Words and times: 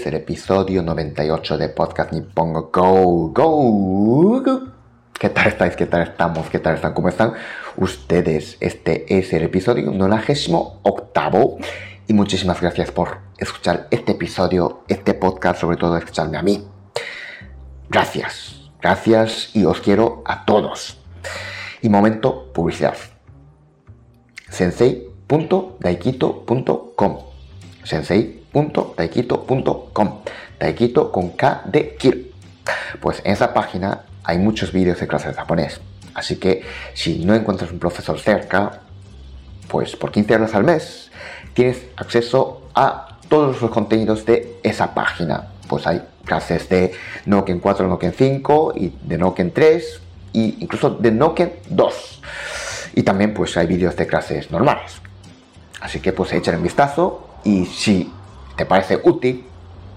es 0.00 0.06
el 0.06 0.14
episodio 0.14 0.82
98 0.82 1.58
de 1.58 1.68
Podcast 1.68 2.12
Nippongo 2.12 2.70
Go 2.72 3.30
Go. 3.34 4.62
¿Qué 5.12 5.28
tal 5.28 5.48
estáis? 5.48 5.76
¿Qué 5.76 5.84
tal 5.84 6.00
estamos? 6.02 6.48
¿Qué 6.48 6.58
tal 6.58 6.76
están? 6.76 6.94
¿Cómo 6.94 7.10
están 7.10 7.34
ustedes? 7.76 8.56
Este 8.60 9.18
es 9.18 9.30
el 9.34 9.42
episodio 9.42 9.90
98 9.90 11.58
y 12.06 12.14
muchísimas 12.14 12.62
gracias 12.62 12.90
por 12.90 13.18
escuchar 13.36 13.88
este 13.90 14.12
episodio, 14.12 14.84
este 14.88 15.12
podcast, 15.12 15.60
sobre 15.60 15.76
todo 15.76 15.98
escucharme 15.98 16.38
a 16.38 16.42
mí. 16.42 16.66
Gracias, 17.90 18.70
gracias 18.80 19.54
y 19.54 19.66
os 19.66 19.80
quiero 19.80 20.22
a 20.24 20.46
todos. 20.46 20.98
Y 21.82 21.90
momento 21.90 22.50
publicidad. 22.54 22.96
sensei.daikito.com 24.48 27.18
sensei.daikito.com 28.52 30.18
Daikito 30.58 31.10
con 31.10 31.30
K 31.30 31.62
de. 31.66 32.30
Pues 33.00 33.22
en 33.24 33.32
esa 33.32 33.54
página 33.54 34.02
hay 34.24 34.38
muchos 34.38 34.72
vídeos 34.72 35.00
de 35.00 35.06
clases 35.06 35.28
de 35.28 35.34
japonés. 35.34 35.80
Así 36.14 36.36
que 36.36 36.62
si 36.94 37.24
no 37.24 37.34
encuentras 37.34 37.70
un 37.70 37.78
profesor 37.78 38.18
cerca, 38.18 38.80
pues 39.68 39.96
por 39.96 40.10
15 40.10 40.34
euros 40.34 40.54
al 40.54 40.64
mes 40.64 41.10
tienes 41.54 41.82
acceso 41.96 42.68
a 42.74 43.18
todos 43.28 43.62
los 43.62 43.70
contenidos 43.70 44.26
de 44.26 44.58
esa 44.62 44.92
página. 44.92 45.48
Pues 45.68 45.86
hay 45.86 46.02
clases 46.24 46.68
de 46.68 46.92
Noken 47.26 47.60
4, 47.60 47.88
Noken 47.88 48.12
5 48.12 48.74
y 48.76 48.92
de 49.02 49.18
Noken 49.18 49.52
3 49.52 50.00
e 50.34 50.38
incluso 50.60 50.90
de 50.90 51.10
Noken 51.10 51.52
2. 51.70 52.22
Y 52.96 53.02
también 53.02 53.32
pues 53.32 53.56
hay 53.56 53.66
vídeos 53.66 53.96
de 53.96 54.06
clases 54.06 54.50
normales. 54.50 55.00
Así 55.80 56.00
que 56.00 56.12
pues 56.12 56.32
echar 56.32 56.56
un 56.56 56.62
vistazo 56.62 57.28
y 57.44 57.64
si 57.64 58.12
te 58.60 58.66
parece 58.66 59.00
útil, 59.04 59.46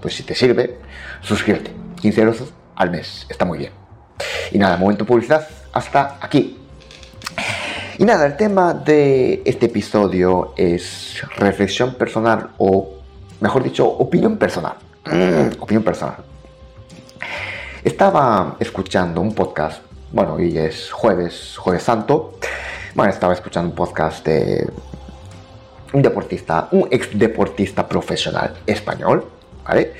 pues 0.00 0.14
si 0.14 0.22
te 0.22 0.34
sirve, 0.34 0.78
suscríbete. 1.20 1.70
15 2.00 2.20
euros 2.22 2.44
al 2.76 2.90
mes, 2.90 3.26
está 3.28 3.44
muy 3.44 3.58
bien. 3.58 3.72
Y 4.52 4.56
nada, 4.56 4.78
momento 4.78 5.04
publicidad, 5.04 5.46
hasta 5.70 6.16
aquí. 6.18 6.56
Y 7.98 8.04
nada, 8.06 8.24
el 8.24 8.38
tema 8.38 8.72
de 8.72 9.42
este 9.44 9.66
episodio 9.66 10.54
es 10.56 11.22
reflexión 11.36 11.92
personal 11.96 12.52
o, 12.56 12.94
mejor 13.40 13.62
dicho, 13.62 13.86
opinión 13.86 14.38
personal. 14.38 14.76
Mm, 15.04 15.60
opinión 15.60 15.82
personal. 15.82 16.16
Estaba 17.84 18.56
escuchando 18.60 19.20
un 19.20 19.34
podcast, 19.34 19.82
bueno, 20.10 20.40
y 20.40 20.56
es 20.56 20.90
jueves, 20.90 21.58
jueves 21.58 21.82
santo. 21.82 22.38
Bueno, 22.94 23.12
estaba 23.12 23.34
escuchando 23.34 23.68
un 23.68 23.76
podcast 23.76 24.24
de 24.24 24.66
un 25.94 26.02
deportista, 26.02 26.68
un 26.72 26.88
ex 26.90 27.16
deportista 27.16 27.88
profesional 27.88 28.56
español, 28.66 29.24
¿vale? 29.64 29.92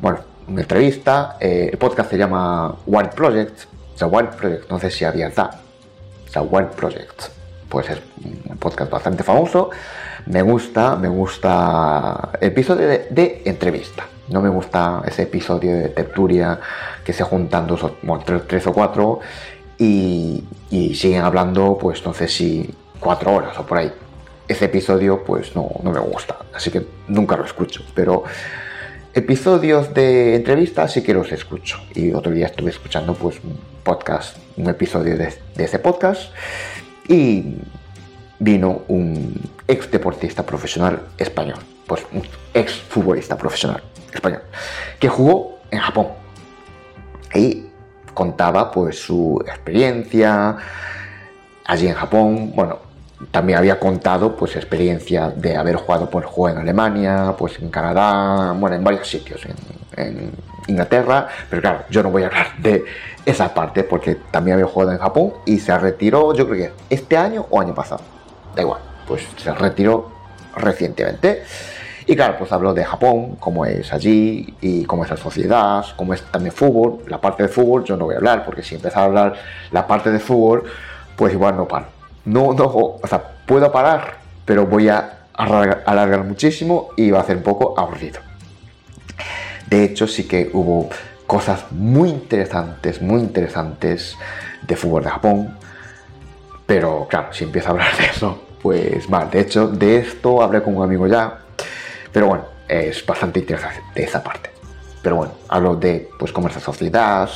Bueno, 0.00 0.20
una 0.46 0.62
entrevista, 0.62 1.36
eh, 1.40 1.70
el 1.72 1.78
podcast 1.78 2.10
se 2.10 2.16
llama 2.16 2.76
Wild 2.86 3.10
Project, 3.10 3.64
The 3.98 4.04
Wild 4.04 4.30
Project, 4.36 4.70
no 4.70 4.78
sé 4.78 4.90
si 4.90 5.04
había 5.04 5.30
The 5.30 6.40
Wild 6.40 6.70
Project, 6.70 7.22
pues 7.68 7.90
es 7.90 7.98
un 8.24 8.56
podcast 8.58 8.90
bastante 8.90 9.24
famoso, 9.24 9.70
me 10.26 10.40
gusta, 10.40 10.94
me 10.94 11.08
gusta 11.08 12.30
el 12.40 12.48
episodio 12.48 12.86
de, 12.86 13.42
entrevista, 13.44 14.06
no 14.28 14.40
me 14.40 14.48
gusta 14.48 15.02
ese 15.04 15.22
episodio 15.22 15.74
de 15.74 15.88
tertulia 15.88 16.60
que 17.04 17.12
se 17.12 17.24
juntan 17.24 17.66
dos 17.66 17.82
o 17.82 17.96
tres, 18.46 18.66
o 18.68 18.72
cuatro 18.72 19.18
y, 19.78 20.44
y 20.70 20.94
siguen 20.94 21.22
hablando, 21.22 21.76
pues 21.76 22.06
no 22.06 22.14
sé 22.14 22.28
si 22.28 22.72
cuatro 23.00 23.34
horas 23.34 23.58
o 23.58 23.66
por 23.66 23.78
ahí 23.78 23.92
ese 24.48 24.66
episodio 24.66 25.24
pues 25.24 25.54
no, 25.54 25.70
no, 25.82 25.90
me 25.90 26.00
gusta, 26.00 26.38
así 26.52 26.70
que 26.70 26.86
nunca 27.08 27.36
lo 27.36 27.44
escucho, 27.44 27.82
pero 27.94 28.24
episodios 29.14 29.94
de 29.94 30.34
entrevistas 30.34 30.92
sí 30.92 31.02
que 31.02 31.14
los 31.14 31.30
escucho. 31.32 31.78
Y 31.94 32.12
otro 32.12 32.32
día 32.32 32.46
estuve 32.46 32.70
escuchando 32.70 33.14
pues 33.14 33.42
un 33.44 33.58
podcast, 33.84 34.36
un 34.56 34.68
episodio 34.68 35.16
de, 35.16 35.32
ese 35.56 35.78
podcast. 35.78 36.32
Y 37.08 37.56
vino 38.38 38.82
un 38.88 39.40
ex 39.68 39.90
deportista 39.90 40.44
profesional 40.44 41.02
español, 41.16 41.58
pues 41.86 42.04
un 42.12 42.22
ex 42.52 42.74
futbolista 42.74 43.38
profesional 43.38 43.82
español 44.12 44.42
que 44.98 45.08
jugó 45.08 45.60
en 45.70 45.78
Japón. 45.78 46.08
Y 47.34 47.66
contaba 48.14 48.70
pues 48.70 48.98
su 48.98 49.42
experiencia 49.46 50.56
allí 51.64 51.88
en 51.88 51.94
Japón, 51.94 52.52
bueno, 52.54 52.78
también 53.30 53.58
había 53.58 53.78
contado 53.78 54.36
pues 54.36 54.56
experiencia 54.56 55.30
de 55.30 55.56
haber 55.56 55.76
jugado 55.76 56.10
por 56.10 56.24
juego 56.24 56.56
en 56.56 56.62
Alemania, 56.62 57.34
pues 57.38 57.58
en 57.60 57.70
Canadá, 57.70 58.52
bueno, 58.52 58.76
en 58.76 58.84
varios 58.84 59.08
sitios, 59.08 59.42
en, 59.96 60.32
Inglaterra, 60.66 61.28
pero 61.50 61.60
claro, 61.60 61.84
yo 61.90 62.02
no 62.02 62.10
voy 62.10 62.22
a 62.22 62.28
hablar 62.28 62.56
de 62.56 62.86
esa 63.26 63.52
parte 63.52 63.84
porque 63.84 64.14
también 64.30 64.54
había 64.54 64.66
jugado 64.66 64.92
en 64.92 64.98
Japón 64.98 65.34
y 65.44 65.58
se 65.58 65.76
retiró, 65.76 66.32
yo 66.32 66.48
creo 66.48 66.70
que 66.88 66.94
este 66.94 67.18
año 67.18 67.46
o 67.50 67.60
año 67.60 67.74
pasado, 67.74 68.00
da 68.56 68.62
igual, 68.62 68.80
pues 69.06 69.26
se 69.36 69.52
retiró 69.52 70.10
recientemente. 70.56 71.42
Y 72.06 72.16
claro, 72.16 72.36
pues 72.38 72.50
habló 72.50 72.72
de 72.72 72.82
Japón, 72.82 73.36
cómo 73.38 73.66
es 73.66 73.92
allí 73.92 74.54
y 74.62 74.86
cómo 74.86 75.04
es 75.04 75.10
la 75.10 75.18
sociedad, 75.18 75.84
cómo 75.96 76.14
es 76.14 76.22
también 76.22 76.54
fútbol. 76.54 77.00
La 77.08 77.20
parte 77.20 77.42
de 77.42 77.50
fútbol 77.50 77.84
yo 77.84 77.98
no 77.98 78.06
voy 78.06 78.14
a 78.14 78.18
hablar 78.18 78.42
porque 78.46 78.62
si 78.62 78.74
empezar 78.74 79.02
a 79.02 79.04
hablar 79.04 79.34
la 79.70 79.86
parte 79.86 80.10
de 80.10 80.18
fútbol, 80.18 80.64
pues 81.14 81.34
igual 81.34 81.58
no 81.58 81.68
paro 81.68 81.93
no, 82.24 82.52
no, 82.52 82.64
o 82.66 83.00
sea, 83.06 83.22
puedo 83.46 83.70
parar, 83.70 84.18
pero 84.44 84.66
voy 84.66 84.88
a 84.88 85.18
alargar, 85.34 86.24
muchísimo 86.24 86.90
y 86.96 87.10
va 87.10 87.20
a 87.20 87.24
ser 87.24 87.36
un 87.36 87.42
poco 87.42 87.78
aburrido. 87.78 88.20
De 89.66 89.84
hecho, 89.84 90.06
sí 90.06 90.28
que 90.28 90.50
hubo 90.52 90.88
cosas 91.26 91.64
muy 91.72 92.10
interesantes, 92.10 93.02
muy 93.02 93.20
interesantes 93.20 94.16
de 94.62 94.76
fútbol 94.76 95.04
de 95.04 95.10
Japón. 95.10 95.58
Pero 96.66 97.06
claro, 97.08 97.32
si 97.32 97.44
empiezo 97.44 97.68
a 97.68 97.70
hablar 97.72 97.96
de 97.96 98.04
eso, 98.04 98.42
pues 98.62 99.08
mal. 99.08 99.30
De 99.30 99.40
hecho, 99.40 99.68
de 99.68 99.98
esto 99.98 100.42
hablé 100.42 100.62
con 100.62 100.76
un 100.76 100.84
amigo 100.84 101.06
ya. 101.06 101.38
Pero 102.12 102.28
bueno, 102.28 102.44
es 102.68 103.04
bastante 103.04 103.40
interesante 103.40 103.82
de 103.94 104.04
esa 104.04 104.22
parte. 104.22 104.50
Pero 105.02 105.16
bueno, 105.16 105.32
hablo 105.48 105.76
de 105.76 106.08
pues 106.18 106.32
cómo 106.32 106.48
es 106.48 106.54
sociedad, 106.54 107.28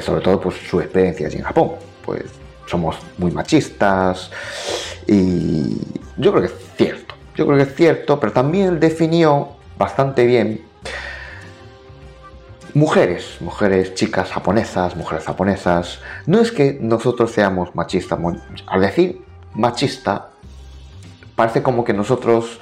sobre 0.00 0.20
todo 0.22 0.40
pues 0.40 0.56
su 0.68 0.80
experiencia 0.80 1.26
allí 1.26 1.36
en 1.36 1.44
Japón. 1.44 1.72
Pues 2.04 2.24
somos 2.72 2.96
muy 3.18 3.30
machistas 3.30 4.30
y 5.06 5.76
yo 6.16 6.32
creo 6.32 6.40
que 6.40 6.46
es 6.46 6.54
cierto, 6.76 7.14
yo 7.36 7.46
creo 7.46 7.58
que 7.58 7.64
es 7.64 7.74
cierto, 7.74 8.18
pero 8.18 8.32
también 8.32 8.80
definió 8.80 9.50
bastante 9.78 10.24
bien 10.24 10.64
mujeres, 12.72 13.36
mujeres, 13.40 13.94
chicas 13.94 14.30
japonesas, 14.30 14.96
mujeres 14.96 15.24
japonesas. 15.24 16.00
No 16.24 16.40
es 16.40 16.50
que 16.50 16.78
nosotros 16.80 17.30
seamos 17.32 17.74
machistas, 17.74 18.18
al 18.66 18.80
decir 18.80 19.20
machista, 19.52 20.30
parece 21.36 21.62
como 21.62 21.84
que 21.84 21.92
nosotros 21.92 22.58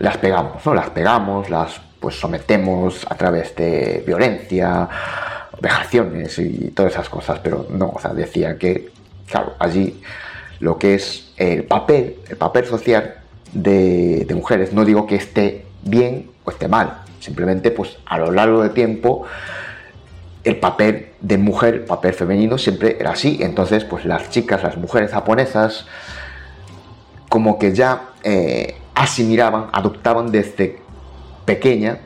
las 0.00 0.16
pegamos, 0.16 0.66
¿no? 0.66 0.74
Las 0.74 0.90
pegamos, 0.90 1.48
las 1.48 1.80
pues 2.00 2.18
sometemos 2.18 3.06
a 3.08 3.14
través 3.14 3.54
de 3.54 4.02
violencia, 4.04 4.88
vejaciones 5.60 6.38
y 6.38 6.72
todas 6.72 6.92
esas 6.92 7.08
cosas, 7.08 7.38
pero 7.38 7.66
no, 7.70 7.90
o 7.90 8.00
sea, 8.00 8.12
decía 8.12 8.58
que 8.58 8.90
Claro, 9.26 9.54
allí 9.58 10.00
lo 10.60 10.78
que 10.78 10.94
es 10.94 11.32
el 11.36 11.64
papel, 11.64 12.16
el 12.28 12.36
papel 12.36 12.66
social 12.66 13.16
de, 13.52 14.26
mujeres, 14.34 14.72
no 14.72 14.84
digo 14.84 15.06
que 15.06 15.16
esté 15.16 15.64
bien 15.82 16.30
o 16.44 16.50
esté 16.50 16.68
mal, 16.68 17.02
simplemente 17.20 17.70
pues 17.70 17.96
a 18.06 18.18
lo 18.18 18.30
largo 18.30 18.62
del 18.62 18.72
tiempo 18.72 19.24
el 20.42 20.56
papel 20.56 21.10
de 21.20 21.38
mujer, 21.38 21.86
papel 21.86 22.12
femenino 22.12 22.58
siempre 22.58 22.96
era 23.00 23.12
así, 23.12 23.38
entonces 23.40 23.84
pues 23.84 24.04
las 24.04 24.30
chicas, 24.30 24.62
las 24.62 24.76
mujeres 24.76 25.10
japonesas 25.10 25.86
como 27.28 27.58
que 27.58 27.74
ya 27.74 28.10
eh, 28.22 28.76
asimilaban, 28.94 29.66
adoptaban 29.72 30.30
desde 30.30 30.78
pequeña 31.44 31.98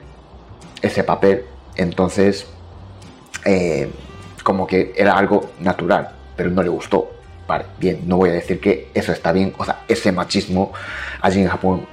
ese 0.82 1.02
papel, 1.02 1.44
entonces 1.74 2.46
eh, 3.44 3.90
como 4.44 4.66
que 4.66 4.92
era 4.96 5.18
algo 5.18 5.50
natural 5.58 6.17
pero 6.38 6.50
no 6.50 6.62
le 6.62 6.70
gustó. 6.70 7.10
Vale, 7.46 7.66
bien, 7.78 8.00
no 8.06 8.16
voy 8.16 8.30
a 8.30 8.32
decir 8.32 8.60
que 8.60 8.90
eso 8.94 9.12
está 9.12 9.32
bien, 9.32 9.52
o 9.58 9.64
sea, 9.66 9.80
ese 9.88 10.10
machismo 10.12 10.72
allí 11.20 11.42
en 11.42 11.48
Japón 11.48 11.86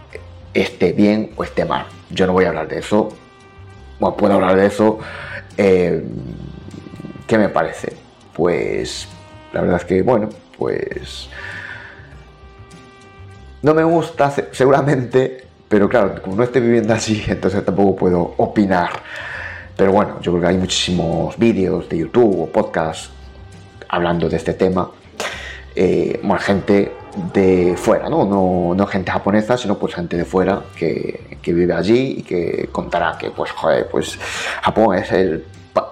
esté 0.54 0.94
bien 0.94 1.32
o 1.36 1.44
esté 1.44 1.66
mal. 1.66 1.86
Yo 2.10 2.26
no 2.28 2.32
voy 2.32 2.46
a 2.46 2.50
hablar 2.50 2.70
de 2.70 2.80
eso. 2.80 3.10
Bueno, 4.00 4.16
puedo 4.16 4.36
hablar 4.36 4.56
de 4.56 4.68
eso. 4.68 5.00
Eh, 5.58 6.02
¿Qué 7.28 7.38
me 7.38 7.50
parece? 7.50 8.06
pues 8.36 9.08
la 9.54 9.62
verdad 9.62 9.78
es 9.78 9.86
que, 9.86 10.02
bueno, 10.02 10.30
pues 10.58 11.30
no 13.62 13.74
me 13.74 13.84
gusta 13.84 14.32
seguramente, 14.52 15.46
pero 15.68 15.88
claro, 15.90 16.22
como 16.22 16.36
no 16.36 16.44
estoy 16.44 16.62
viviendo 16.62 16.94
así, 16.94 17.24
entonces 17.28 17.64
tampoco 17.66 17.96
puedo 17.96 18.36
opinar. 18.38 18.90
Pero 19.76 19.92
bueno, 19.92 20.22
yo 20.22 20.32
creo 20.32 20.42
que 20.42 20.48
hay 20.50 20.58
muchísimos 20.58 21.38
vídeos 21.38 21.90
de 21.90 21.98
YouTube 22.00 22.42
o 22.42 22.46
podcasts 22.48 23.10
hablando 23.90 24.30
de 24.30 24.38
este 24.38 24.54
tema. 24.54 24.90
Eh, 25.76 26.20
bueno, 26.24 26.40
gente 26.40 26.92
de 27.34 27.76
fuera, 27.78 28.10
¿no? 28.10 28.74
¿no? 28.76 28.88
gente 28.88 29.12
japonesa, 29.12 29.58
sino 29.58 29.78
pues 29.78 29.96
gente 29.96 30.18
de 30.18 30.26
fuera 30.26 30.62
que, 30.78 31.36
vive 31.46 31.74
allí 31.74 32.16
y 32.18 32.24
que 32.24 32.70
contará 32.72 33.18
que 33.18 33.30
pues, 33.30 33.52
joder, 33.52 33.88
pues 33.90 34.18
Japón 34.64 34.98
es 34.98 35.12
el, 35.12 35.46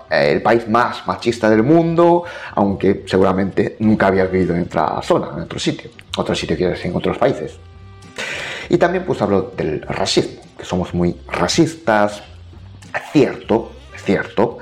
el, 0.09 0.41
país 0.41 0.67
más 0.67 1.05
machista 1.05 1.49
del 1.49 1.63
mundo, 1.63 2.23
aunque 2.55 3.03
seguramente 3.05 3.75
nunca 3.79 4.07
había 4.07 4.25
vivido 4.25 4.55
en 4.55 4.63
otra 4.63 4.99
zona, 5.03 5.29
en 5.35 5.43
otro 5.43 5.59
sitio, 5.59 5.91
otro 6.17 6.33
sitio 6.33 6.57
que 6.57 6.73
en 6.73 6.95
otros 6.95 7.17
países. 7.17 7.57
Y 8.69 8.77
también 8.77 9.05
pues 9.05 9.21
hablo 9.21 9.53
del 9.55 9.81
racismo, 9.83 10.41
que 10.57 10.65
somos 10.65 10.93
muy 10.93 11.15
racistas, 11.27 12.23
cierto, 13.11 13.71
cierto, 13.95 14.57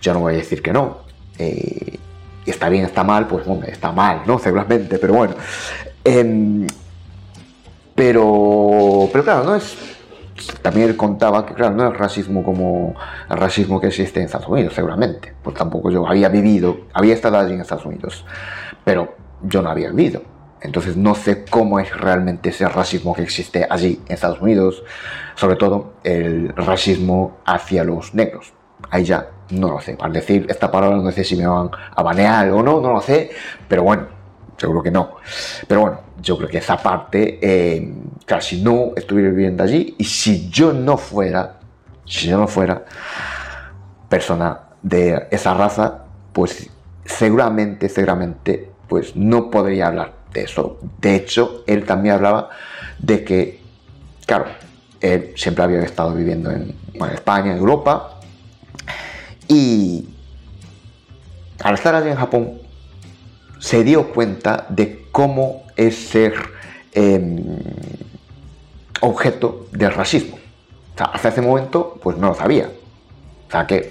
yo 0.00 0.12
no 0.12 0.20
voy 0.20 0.34
a 0.34 0.36
decir 0.36 0.62
que 0.62 0.72
no, 0.72 0.98
eh, 1.38 1.98
está 2.50 2.68
bien, 2.68 2.84
está 2.84 3.04
mal, 3.04 3.26
pues 3.26 3.46
está 3.66 3.92
mal, 3.92 4.22
¿no? 4.26 4.38
Seguramente, 4.38 4.98
pero 4.98 5.14
bueno. 5.14 5.34
Em, 6.04 6.66
pero, 7.94 9.08
pero 9.12 9.24
claro, 9.24 9.44
no 9.44 9.54
es. 9.54 9.76
También 10.62 10.88
él 10.88 10.96
contaba 10.96 11.46
que, 11.46 11.54
claro, 11.54 11.74
no 11.74 11.88
es 11.88 11.96
racismo 11.96 12.42
como 12.42 12.94
el 13.30 13.36
racismo 13.36 13.80
que 13.80 13.86
existe 13.86 14.18
en 14.20 14.26
Estados 14.26 14.48
Unidos, 14.48 14.74
seguramente. 14.74 15.32
Pues 15.42 15.56
tampoco 15.56 15.90
yo 15.90 16.06
había 16.06 16.28
vivido, 16.28 16.78
había 16.92 17.14
estado 17.14 17.38
allí 17.38 17.54
en 17.54 17.60
Estados 17.60 17.86
Unidos, 17.86 18.24
pero 18.84 19.14
yo 19.42 19.62
no 19.62 19.70
había 19.70 19.90
vivido. 19.90 20.22
Entonces 20.60 20.96
no 20.96 21.14
sé 21.14 21.44
cómo 21.44 21.78
es 21.78 21.94
realmente 21.96 22.48
ese 22.48 22.66
racismo 22.68 23.14
que 23.14 23.22
existe 23.22 23.66
allí 23.68 24.00
en 24.06 24.14
Estados 24.14 24.40
Unidos, 24.40 24.82
sobre 25.36 25.56
todo 25.56 25.94
el 26.02 26.48
racismo 26.56 27.38
hacia 27.44 27.84
los 27.84 28.14
negros. 28.14 28.54
Ahí 28.90 29.04
ya 29.04 29.28
no 29.50 29.70
lo 29.70 29.80
sé. 29.80 29.96
Al 30.00 30.12
decir 30.12 30.46
esta 30.48 30.70
palabra 30.70 30.96
no 30.96 31.10
sé 31.10 31.24
si 31.24 31.36
me 31.36 31.46
van 31.46 31.70
a 31.94 32.02
banear 32.02 32.50
o 32.50 32.62
no, 32.62 32.80
no 32.80 32.92
lo 32.92 33.00
sé, 33.00 33.30
pero 33.68 33.82
bueno, 33.82 34.06
seguro 34.56 34.82
que 34.82 34.90
no. 34.90 35.16
Pero 35.66 35.80
bueno, 35.80 36.00
yo 36.20 36.36
creo 36.36 36.48
que 36.48 36.58
esa 36.58 36.76
parte, 36.76 37.38
eh, 37.42 37.94
claro, 38.24 38.42
si 38.42 38.62
no 38.62 38.92
estuviera 38.96 39.30
viviendo 39.30 39.62
allí 39.62 39.94
y 39.98 40.04
si 40.04 40.48
yo 40.48 40.72
no 40.72 40.96
fuera, 40.96 41.58
si 42.04 42.28
yo 42.28 42.38
no 42.38 42.46
fuera 42.46 42.84
persona 44.08 44.60
de 44.82 45.28
esa 45.30 45.54
raza, 45.54 46.04
pues 46.32 46.70
seguramente, 47.04 47.88
seguramente, 47.88 48.70
pues 48.88 49.16
no 49.16 49.50
podría 49.50 49.88
hablar 49.88 50.12
de 50.32 50.42
eso. 50.42 50.78
De 51.00 51.14
hecho, 51.16 51.64
él 51.66 51.84
también 51.84 52.16
hablaba 52.16 52.50
de 52.98 53.24
que, 53.24 53.60
claro, 54.26 54.46
él 55.00 55.32
siempre 55.36 55.64
había 55.64 55.82
estado 55.82 56.14
viviendo 56.14 56.50
en, 56.50 56.74
en 56.94 57.04
España, 57.10 57.52
en 57.52 57.58
Europa, 57.58 58.13
y 59.48 60.08
al 61.62 61.74
estar 61.74 61.94
allí 61.94 62.10
en 62.10 62.16
Japón, 62.16 62.58
se 63.58 63.82
dio 63.84 64.12
cuenta 64.12 64.66
de 64.68 65.06
cómo 65.10 65.62
es 65.76 65.96
ser 65.96 66.34
em, 66.92 67.58
objeto 69.00 69.66
del 69.72 69.92
racismo. 69.92 70.38
Hasta 70.96 71.28
ese 71.28 71.40
momento, 71.40 71.98
pues 72.02 72.16
no 72.16 72.28
lo 72.28 72.34
sabía. 72.34 72.68
O 73.48 73.50
sea, 73.50 73.66
que 73.66 73.90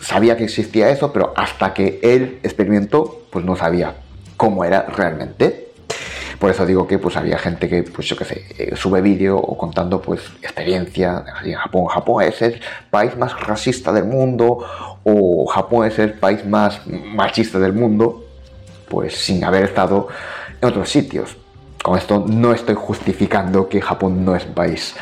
sabía 0.00 0.36
que 0.36 0.44
existía 0.44 0.90
eso, 0.90 1.12
pero 1.12 1.32
hasta 1.36 1.74
que 1.74 2.00
él 2.02 2.38
experimentó, 2.42 3.22
pues 3.30 3.44
no 3.44 3.56
sabía 3.56 3.96
cómo 4.36 4.64
era 4.64 4.82
realmente. 4.82 5.65
Por 6.38 6.50
eso 6.50 6.66
digo 6.66 6.86
que 6.86 6.98
pues 6.98 7.16
había 7.16 7.38
gente 7.38 7.68
que, 7.68 7.82
pues 7.82 8.06
yo 8.08 8.16
qué 8.16 8.24
sé, 8.24 8.44
eh, 8.58 8.76
sube 8.76 9.00
vídeo 9.00 9.36
o 9.36 9.56
contando 9.56 10.02
pues 10.02 10.20
experiencia 10.42 11.24
en 11.42 11.54
Japón. 11.54 11.86
Japón 11.86 12.24
es 12.24 12.42
el 12.42 12.60
país 12.90 13.16
más 13.16 13.38
racista 13.40 13.92
del 13.92 14.04
mundo 14.04 14.58
o 15.04 15.46
Japón 15.46 15.86
es 15.86 15.98
el 15.98 16.12
país 16.14 16.44
más 16.44 16.86
machista 16.86 17.58
del 17.58 17.72
mundo, 17.72 18.24
pues 18.88 19.16
sin 19.16 19.44
haber 19.44 19.64
estado 19.64 20.08
en 20.60 20.68
otros 20.68 20.90
sitios. 20.90 21.36
Con 21.82 21.96
esto 21.96 22.24
no 22.26 22.52
estoy 22.52 22.74
justificando 22.74 23.68
que 23.68 23.80
Japón 23.80 24.24
no 24.24 24.36
es 24.36 24.44
un 24.44 24.54
país 24.54 24.94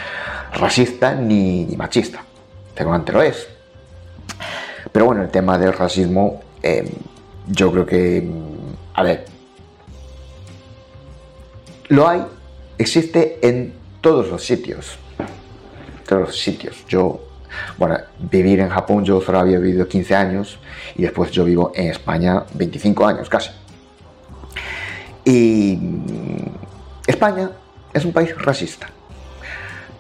racista 0.53 1.15
ni, 1.15 1.67
machista. 1.77 2.23
Seguramente 2.77 3.13
lo 3.13 3.23
es. 3.23 3.49
Pero 4.93 5.07
bueno, 5.07 5.23
el 5.23 5.31
tema 5.31 5.59
del 5.59 5.73
racismo, 5.73 6.43
eh, 6.63 6.89
yo 7.49 7.73
creo 7.73 7.87
que, 7.87 8.31
a 8.95 9.03
ver, 9.03 9.34
lo 11.95 12.09
hay, 12.09 12.25
existe 12.77 13.39
en 13.43 13.73
todos 14.01 14.29
los 14.29 14.45
sitios. 14.45 14.99
Todos 16.07 16.23
los 16.23 16.39
sitios. 16.39 16.85
Yo, 16.89 17.21
bueno, 17.79 17.99
vivir 18.19 18.61
en 18.61 18.69
Japón 18.69 19.05
yo 19.05 19.21
solo 19.21 19.39
había 19.39 19.59
vivido 19.59 19.87
15 19.87 20.15
años 20.15 20.59
y 20.97 21.03
después 21.03 21.31
yo 21.31 21.45
vivo 21.45 21.73
en 21.75 21.91
España 21.91 22.45
25 22.53 23.07
años 23.07 23.29
casi. 23.29 23.51
Y 25.25 25.79
España 27.07 27.51
es 27.93 28.05
un 28.05 28.13
país 28.13 28.37
racista. 28.37 28.89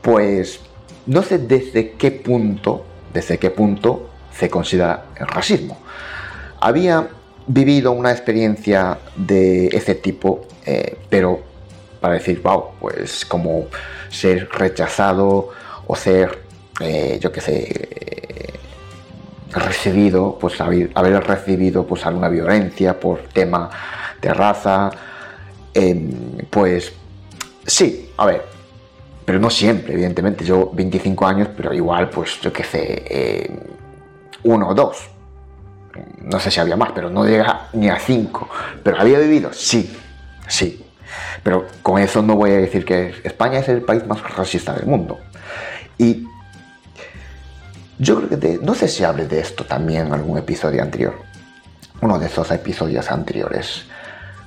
Pues 0.03 0.61
no 1.07 1.23
sé 1.23 1.39
desde 1.39 1.93
qué 1.93 2.11
punto, 2.11 2.85
desde 3.13 3.39
qué 3.39 3.51
punto 3.51 4.11
se 4.37 4.51
considera 4.51 5.07
el 5.17 5.29
racismo. 5.29 5.79
Había 6.61 7.09
vivido 7.47 7.93
una 7.93 8.11
experiencia 8.11 8.99
de 9.17 9.69
ese 9.69 9.95
tipo, 9.95 10.47
eh, 10.67 10.99
pero 11.09 11.54
para 12.05 12.17
decir, 12.17 12.43
wow, 12.43 12.73
pues 12.79 13.25
como 13.25 13.69
ser 14.11 14.47
rechazado 14.51 15.49
o 15.87 15.97
ser, 15.97 16.39
eh, 16.81 17.19
yo 17.19 17.33
qué 17.33 17.41
sé, 17.41 18.53
recibido, 19.51 20.37
pues 20.39 20.61
haber, 20.61 20.93
recibido 21.27 21.87
pues 21.87 22.05
alguna 22.05 22.29
violencia 22.29 23.01
por 23.01 23.21
tema 23.33 23.71
de 24.21 24.35
raza, 24.35 24.91
em, 25.73 26.37
pues 26.51 26.93
sí, 27.65 28.11
a 28.19 28.27
ver, 28.27 28.45
pero 29.25 29.39
no 29.39 29.49
siempre, 29.49 29.95
evidentemente, 29.95 30.45
yo 30.45 30.73
25 30.75 31.27
años, 31.27 31.49
pero 31.57 31.73
igual, 31.73 32.11
pues 32.11 32.39
yo 32.39 32.53
qué 32.53 32.65
sé, 32.65 33.47
em, 33.49 33.61
uno 34.43 34.69
o 34.69 34.75
dos, 34.75 35.09
no 36.21 36.39
sé 36.39 36.51
si 36.51 36.61
había 36.61 36.77
más, 36.77 36.93
pero 36.95 37.09
no 37.09 37.25
llega 37.25 37.69
ni 37.73 37.89
a 37.89 37.99
cinco, 37.99 38.47
pero 38.83 39.01
había 39.01 39.19
vivido, 39.21 39.55
sí, 39.55 39.91
sí, 40.47 40.84
pero 41.43 41.67
con 41.83 42.01
eso 42.01 42.23
no 42.23 42.37
voy 42.37 42.51
a 42.51 42.57
decir 42.57 42.85
que 42.85 43.15
España 43.25 43.59
es 43.59 43.69
el 43.69 43.83
país 43.83 44.07
más 44.07 44.23
racista 44.37 44.73
del 44.73 44.87
mundo. 44.87 45.19
Y 45.99 46.27
yo 47.99 48.17
creo 48.17 48.41
que 48.41 48.59
no 48.63 48.75
sé 48.75 48.89
si 48.89 49.05
hablé 49.05 49.27
de 49.27 49.41
esto 49.41 49.65
también 49.65 50.09
en 50.09 50.15
algún 50.15 50.39
episodio 50.39 50.83
anterior. 50.83 51.15
Uno 52.01 52.19
de 52.19 52.27
esos 52.27 52.51
episodios 52.51 53.11
anteriores. 53.11 53.85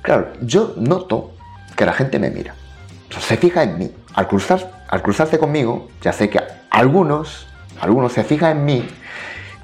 Claro, 0.02 0.32
yo 0.42 0.74
noto 0.76 1.32
que 1.76 1.86
la 1.86 1.92
gente 1.92 2.18
me 2.18 2.30
mira. 2.30 2.54
se 3.20 3.36
fija 3.36 3.62
en 3.62 3.78
mí. 3.78 3.90
Al, 4.14 4.26
cruzar, 4.28 4.84
al 4.88 5.02
cruzarse 5.02 5.38
conmigo, 5.38 5.88
ya 6.02 6.12
sé 6.12 6.28
que 6.28 6.40
algunos, 6.70 7.46
algunos 7.80 8.12
se 8.12 8.24
fijan 8.24 8.58
en 8.58 8.64
mí 8.64 8.88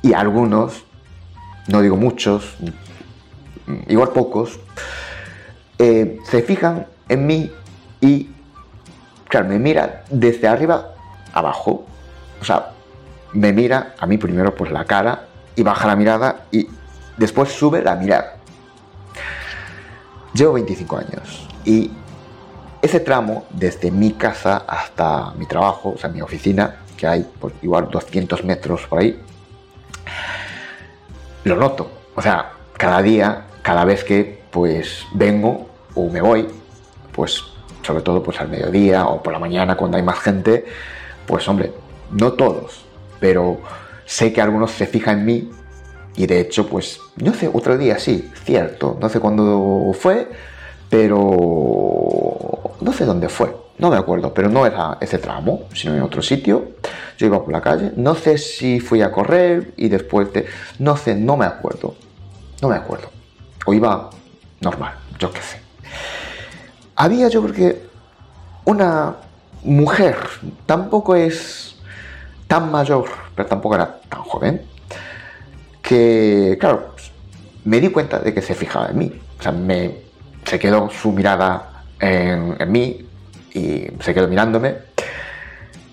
y 0.03 0.13
algunos, 0.13 0.85
no 1.67 1.83
digo 1.83 1.97
muchos, 1.97 2.57
igual 3.89 4.11
pocos, 4.11 4.61
eh, 5.79 6.19
se 6.25 6.43
fijan 6.43 6.87
en 7.09 7.27
mí 7.27 7.51
y, 8.01 8.31
claro, 9.29 9.49
me 9.49 9.59
mira 9.59 10.05
desde 10.11 10.49
arriba 10.49 10.95
abajo. 11.33 11.87
O 12.41 12.45
sea, 12.45 12.71
me 13.33 13.53
mira 13.53 13.95
a 13.99 14.07
mí 14.07 14.19
primero 14.19 14.55
por 14.55 14.71
la 14.71 14.85
cara 14.85 15.27
y 15.57 15.63
baja 15.63 15.87
la 15.87 15.97
mirada 15.97 16.45
y 16.51 16.69
después 17.17 17.51
sube 17.53 17.83
la 17.83 17.97
mirada. 17.97 18.37
Llevo 20.33 20.55
25 20.55 20.97
años 20.97 21.49
y 21.65 21.91
ese 22.83 23.01
tramo 23.01 23.47
desde 23.51 23.91
mi 23.91 24.13
casa 24.13 24.65
hasta 24.67 25.33
mi 25.37 25.47
trabajo, 25.47 25.95
o 25.97 25.99
sea, 25.99 26.11
mi 26.11 26.21
oficina, 26.21 26.81
que 26.97 27.07
hay 27.07 27.23
por 27.23 27.53
igual 27.63 27.89
200 27.91 28.45
metros 28.45 28.87
por 28.87 28.99
ahí, 28.99 29.21
lo 31.45 31.57
noto. 31.57 31.91
O 32.15 32.23
sea, 32.23 32.53
cada 32.77 33.01
día, 33.01 33.47
cada 33.63 33.85
vez 33.85 34.05
que 34.05 34.43
pues 34.51 35.07
vengo 35.15 35.69
o 35.95 36.11
me 36.11 36.21
voy, 36.21 36.49
pues 37.15 37.45
sobre 37.83 38.03
todo 38.03 38.23
pues 38.23 38.41
al 38.41 38.49
mediodía 38.49 39.07
o 39.07 39.23
por 39.23 39.33
la 39.33 39.39
mañana 39.39 39.77
cuando 39.77 39.97
hay 39.97 40.03
más 40.03 40.19
gente, 40.19 40.65
pues 41.27 41.47
hombre, 41.49 41.73
no 42.11 42.33
todos, 42.33 42.85
pero 43.21 43.61
sé 44.05 44.33
que 44.33 44.41
algunos 44.41 44.71
se 44.73 44.87
fijan 44.87 45.21
en 45.21 45.27
mí 45.27 45.51
y 46.17 46.27
de 46.27 46.41
hecho 46.41 46.69
pues 46.69 47.01
no 47.17 47.35
sé, 47.35 47.49
otro 47.53 47.79
día 47.79 47.99
sí, 47.99 48.31
cierto, 48.45 48.97
no 49.01 49.09
sé 49.09 49.21
cuándo 49.21 49.93
fue, 49.99 50.29
pero 50.89 52.77
no 52.81 52.93
sé 52.93 53.05
dónde 53.05 53.29
fue, 53.29 53.55
no 53.79 53.91
me 53.91 53.97
acuerdo, 53.97 54.33
pero 54.33 54.49
no 54.49 54.67
era 54.67 54.99
ese 55.01 55.19
tramo, 55.19 55.65
sino 55.75 55.95
en 55.95 56.03
otro 56.03 56.23
sitio. 56.23 56.73
Yo 57.19 57.27
iba 57.27 57.43
por 57.43 57.53
la 57.53 57.61
calle, 57.61 57.93
no 57.97 58.15
sé 58.15 58.39
si 58.39 58.81
fui 58.81 59.03
a 59.03 59.11
correr 59.11 59.73
y 59.77 59.89
después 59.89 60.33
de, 60.33 60.47
no 60.79 60.97
sé, 60.97 61.15
no 61.15 61.37
me 61.37 61.47
acuerdo, 61.47 61.95
no 62.63 62.69
me 62.69 62.77
acuerdo. 62.77 63.09
O 63.67 63.75
iba 63.75 64.11
normal, 64.61 64.95
yo 65.19 65.33
qué 65.33 65.41
sé. 65.41 65.61
Había 66.97 67.29
yo 67.29 67.43
creo 67.43 67.55
que 67.55 67.83
una 68.65 69.17
mujer, 69.65 70.17
tampoco 70.67 71.17
es 71.17 71.77
tan 72.47 72.71
mayor, 72.71 73.07
pero 73.35 73.49
tampoco 73.49 73.75
era 73.75 74.01
tan 74.09 74.23
joven, 74.23 74.63
que, 75.83 76.57
claro, 76.61 76.95
me 77.65 77.81
di 77.81 77.89
cuenta 77.91 78.19
de 78.19 78.33
que 78.33 78.43
se 78.43 78.55
fijaba 78.55 78.89
en 78.89 78.99
mí. 78.99 79.13
O 79.39 79.43
sea, 79.43 79.53
me, 79.53 79.97
se 80.45 80.59
quedó 80.59 80.91
su 80.91 81.13
mirada 81.13 81.85
en, 81.99 82.57
mí 82.71 83.07
y 83.53 83.87
se 84.01 84.15
quedó 84.15 84.29
mirándome 84.29 84.77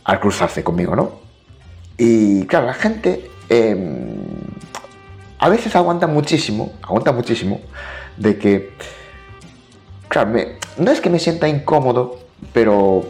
al 0.03 0.20
cruzarse 0.20 0.63
conmigo, 0.63 0.96
¿no? 0.96 1.20
Y 1.98 2.46
claro, 2.46 2.67
la 2.67 2.74
gente 2.74 3.29
em, 3.50 4.15
a 5.39 5.50
veces 5.50 5.75
aguanta 5.75 6.08
muchísimo, 6.08 6.74
aguanta 6.81 7.12
muchísimo 7.12 7.62
de 8.17 8.38
que, 8.38 8.74
claro, 10.08 10.31
no 10.78 10.92
es 10.92 11.01
que 11.01 11.10
me 11.10 11.20
sienta 11.20 11.48
incómodo, 11.48 12.20
pero, 12.54 13.06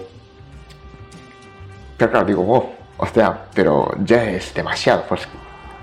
pero 1.97 2.11
claro, 2.11 2.25
digo, 2.25 2.45
oh, 2.47 2.69
o 2.97 3.07
sea, 3.07 3.45
pero 3.53 3.91
ya 4.03 4.23
es 4.29 4.53
demasiado, 4.53 5.03
pues 5.07 5.21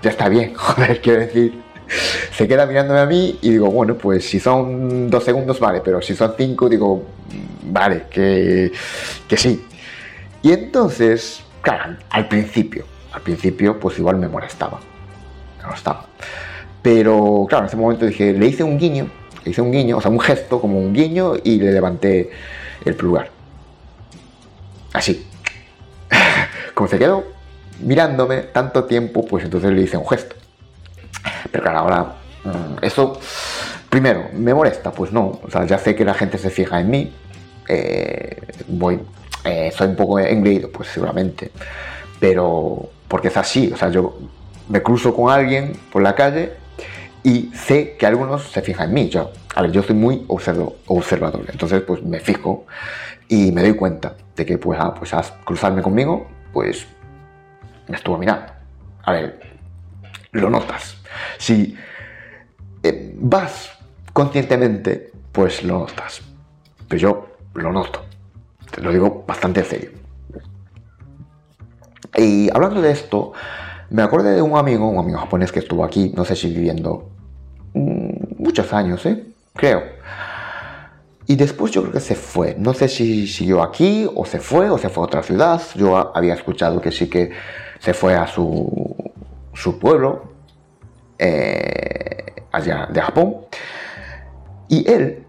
ya 0.02 0.10
está 0.10 0.28
bien, 0.28 0.54
joder, 0.56 1.00
quiero 1.00 1.20
decir. 1.20 1.62
Se 2.32 2.46
queda 2.46 2.66
mirándome 2.66 3.00
a 3.00 3.06
mí 3.06 3.38
y 3.40 3.50
digo, 3.50 3.70
bueno, 3.70 3.96
pues 3.96 4.28
si 4.28 4.38
son 4.38 5.08
dos 5.08 5.24
segundos, 5.24 5.58
vale, 5.58 5.80
pero 5.82 6.02
si 6.02 6.14
son 6.14 6.34
cinco, 6.36 6.68
digo, 6.68 7.02
vale, 7.62 8.04
que, 8.10 8.70
que 9.26 9.36
sí. 9.38 9.64
Y 10.42 10.52
entonces, 10.52 11.42
claro, 11.62 11.96
al 12.10 12.28
principio, 12.28 12.84
al 13.12 13.22
principio, 13.22 13.80
pues 13.80 13.98
igual 13.98 14.16
me 14.16 14.28
molestaba. 14.28 14.78
Me 15.58 15.64
molestaba. 15.64 16.06
Pero, 16.82 17.46
claro, 17.48 17.64
en 17.64 17.68
ese 17.68 17.76
momento 17.76 18.06
dije, 18.06 18.32
le 18.32 18.46
hice 18.46 18.62
un 18.62 18.78
guiño, 18.78 19.08
hice 19.44 19.60
un 19.60 19.72
guiño, 19.72 19.98
o 19.98 20.00
sea, 20.00 20.10
un 20.10 20.20
gesto 20.20 20.60
como 20.60 20.78
un 20.78 20.92
guiño 20.92 21.34
y 21.42 21.58
le 21.58 21.72
levanté 21.72 22.30
el 22.84 22.94
pulgar. 22.94 23.30
Así. 24.92 25.26
como 26.74 26.88
se 26.88 26.98
quedó 26.98 27.24
mirándome 27.80 28.42
tanto 28.42 28.84
tiempo, 28.84 29.24
pues 29.24 29.44
entonces 29.44 29.72
le 29.72 29.82
hice 29.82 29.96
un 29.96 30.08
gesto. 30.08 30.36
Pero 31.50 31.62
claro, 31.62 31.78
ahora, 31.80 32.14
mm, 32.44 32.84
eso, 32.84 33.18
primero, 33.88 34.28
¿me 34.32 34.54
molesta? 34.54 34.90
Pues 34.90 35.12
no, 35.12 35.40
o 35.42 35.50
sea, 35.50 35.64
ya 35.64 35.78
sé 35.78 35.94
que 35.94 36.04
la 36.04 36.14
gente 36.14 36.38
se 36.38 36.50
fija 36.50 36.80
en 36.80 36.90
mí, 36.90 37.12
eh, 37.68 38.36
voy, 38.68 39.00
eh, 39.44 39.70
soy 39.76 39.88
un 39.88 39.96
poco 39.96 40.18
engreído, 40.18 40.70
pues 40.70 40.88
seguramente, 40.88 41.50
pero 42.18 42.90
porque 43.06 43.28
es 43.28 43.36
así, 43.36 43.70
o 43.72 43.76
sea, 43.76 43.90
yo 43.90 44.18
me 44.68 44.82
cruzo 44.82 45.14
con 45.14 45.30
alguien 45.30 45.72
por 45.92 46.02
la 46.02 46.14
calle 46.14 46.52
y 47.28 47.50
sé 47.54 47.94
que 47.98 48.06
algunos 48.06 48.50
se 48.50 48.62
fijan 48.62 48.88
en 48.88 48.94
mí. 48.94 49.08
Yo, 49.10 49.32
a 49.54 49.60
ver, 49.60 49.70
yo 49.70 49.82
soy 49.82 49.94
muy 49.94 50.24
observador, 50.28 51.44
entonces 51.52 51.82
pues 51.82 52.02
me 52.02 52.20
fijo 52.20 52.64
y 53.28 53.52
me 53.52 53.60
doy 53.60 53.74
cuenta 53.74 54.14
de 54.34 54.46
que 54.46 54.56
pues, 54.56 54.80
ah, 54.80 54.94
pues 54.94 55.12
a 55.12 55.22
cruzarme 55.44 55.82
conmigo, 55.82 56.26
pues 56.54 56.86
me 57.86 57.96
estuvo 57.96 58.16
mirando. 58.16 58.50
A 59.04 59.12
ver, 59.12 59.40
lo 60.32 60.48
notas. 60.48 60.96
Si 61.36 61.76
eh, 62.82 63.14
vas 63.18 63.72
conscientemente, 64.14 65.12
pues 65.30 65.62
lo 65.64 65.80
notas. 65.80 66.22
Pero 66.88 66.98
yo 66.98 67.36
lo 67.52 67.70
noto. 67.72 68.06
Te 68.70 68.80
lo 68.80 68.90
digo 68.90 69.24
bastante 69.28 69.60
en 69.60 69.66
serio. 69.66 69.90
Y 72.16 72.48
hablando 72.54 72.80
de 72.80 72.90
esto, 72.90 73.34
me 73.90 74.00
acordé 74.00 74.30
de 74.30 74.40
un 74.40 74.56
amigo, 74.56 74.88
un 74.88 74.98
amigo 74.98 75.18
japonés 75.18 75.52
que 75.52 75.58
estuvo 75.58 75.84
aquí, 75.84 76.10
no 76.16 76.24
sé 76.24 76.34
si 76.34 76.48
viviendo 76.54 77.17
muchos 78.48 78.72
años, 78.72 79.04
¿eh? 79.04 79.26
creo. 79.54 79.82
Y 81.26 81.36
después 81.36 81.70
yo 81.70 81.82
creo 81.82 81.92
que 81.92 82.00
se 82.00 82.14
fue. 82.14 82.56
No 82.58 82.72
sé 82.72 82.88
si 82.88 83.26
siguió 83.26 83.62
aquí 83.62 84.08
o 84.14 84.24
se 84.24 84.40
fue 84.40 84.70
o 84.70 84.78
se 84.78 84.88
fue 84.88 85.02
a 85.02 85.06
otra 85.06 85.22
ciudad. 85.22 85.60
Yo 85.74 86.16
había 86.16 86.32
escuchado 86.32 86.80
que 86.80 86.90
sí 86.90 87.10
que 87.10 87.30
se 87.78 87.92
fue 87.92 88.16
a 88.16 88.26
su, 88.26 89.12
su 89.52 89.78
pueblo, 89.78 90.32
eh, 91.18 92.46
allá 92.50 92.88
de 92.90 93.02
Japón. 93.02 93.36
Y 94.68 94.90
él 94.90 95.26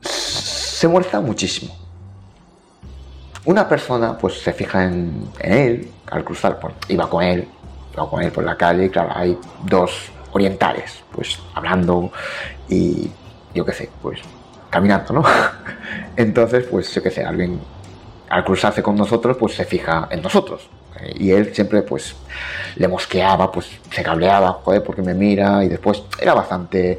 se 0.00 0.86
molesta 0.86 1.20
muchísimo. 1.20 1.74
Una 3.44 3.68
persona 3.68 4.16
pues 4.16 4.34
se 4.40 4.52
fija 4.52 4.84
en, 4.84 5.28
él 5.40 5.90
al 6.08 6.22
cruzar, 6.22 6.60
por, 6.60 6.72
iba 6.86 7.10
con 7.10 7.24
él, 7.24 7.48
iba 7.92 8.08
con 8.08 8.22
él 8.22 8.30
por 8.30 8.44
la 8.44 8.56
calle, 8.56 8.84
y 8.84 8.90
claro, 8.90 9.10
hay 9.12 9.36
dos 9.64 10.13
orientales, 10.34 11.02
pues 11.12 11.38
hablando 11.54 12.10
y 12.68 13.08
yo 13.54 13.64
qué 13.64 13.72
sé, 13.72 13.90
pues 14.02 14.20
caminando, 14.68 15.14
¿no? 15.14 15.22
Entonces, 16.16 16.66
pues 16.68 16.92
yo 16.92 17.02
qué 17.02 17.10
sé, 17.10 17.24
alguien 17.24 17.60
al 18.28 18.44
cruzarse 18.44 18.82
con 18.82 18.96
nosotros, 18.96 19.36
pues 19.36 19.54
se 19.54 19.64
fija 19.64 20.08
en 20.10 20.20
nosotros. 20.20 20.68
Y 21.14 21.30
él 21.30 21.54
siempre, 21.54 21.82
pues, 21.82 22.16
le 22.76 22.88
mosqueaba, 22.88 23.52
pues 23.52 23.68
se 23.90 24.02
cableaba, 24.02 24.52
joder, 24.64 24.82
porque 24.82 25.02
me 25.02 25.14
mira, 25.14 25.64
y 25.64 25.68
después 25.68 26.02
era 26.20 26.34
bastante, 26.34 26.98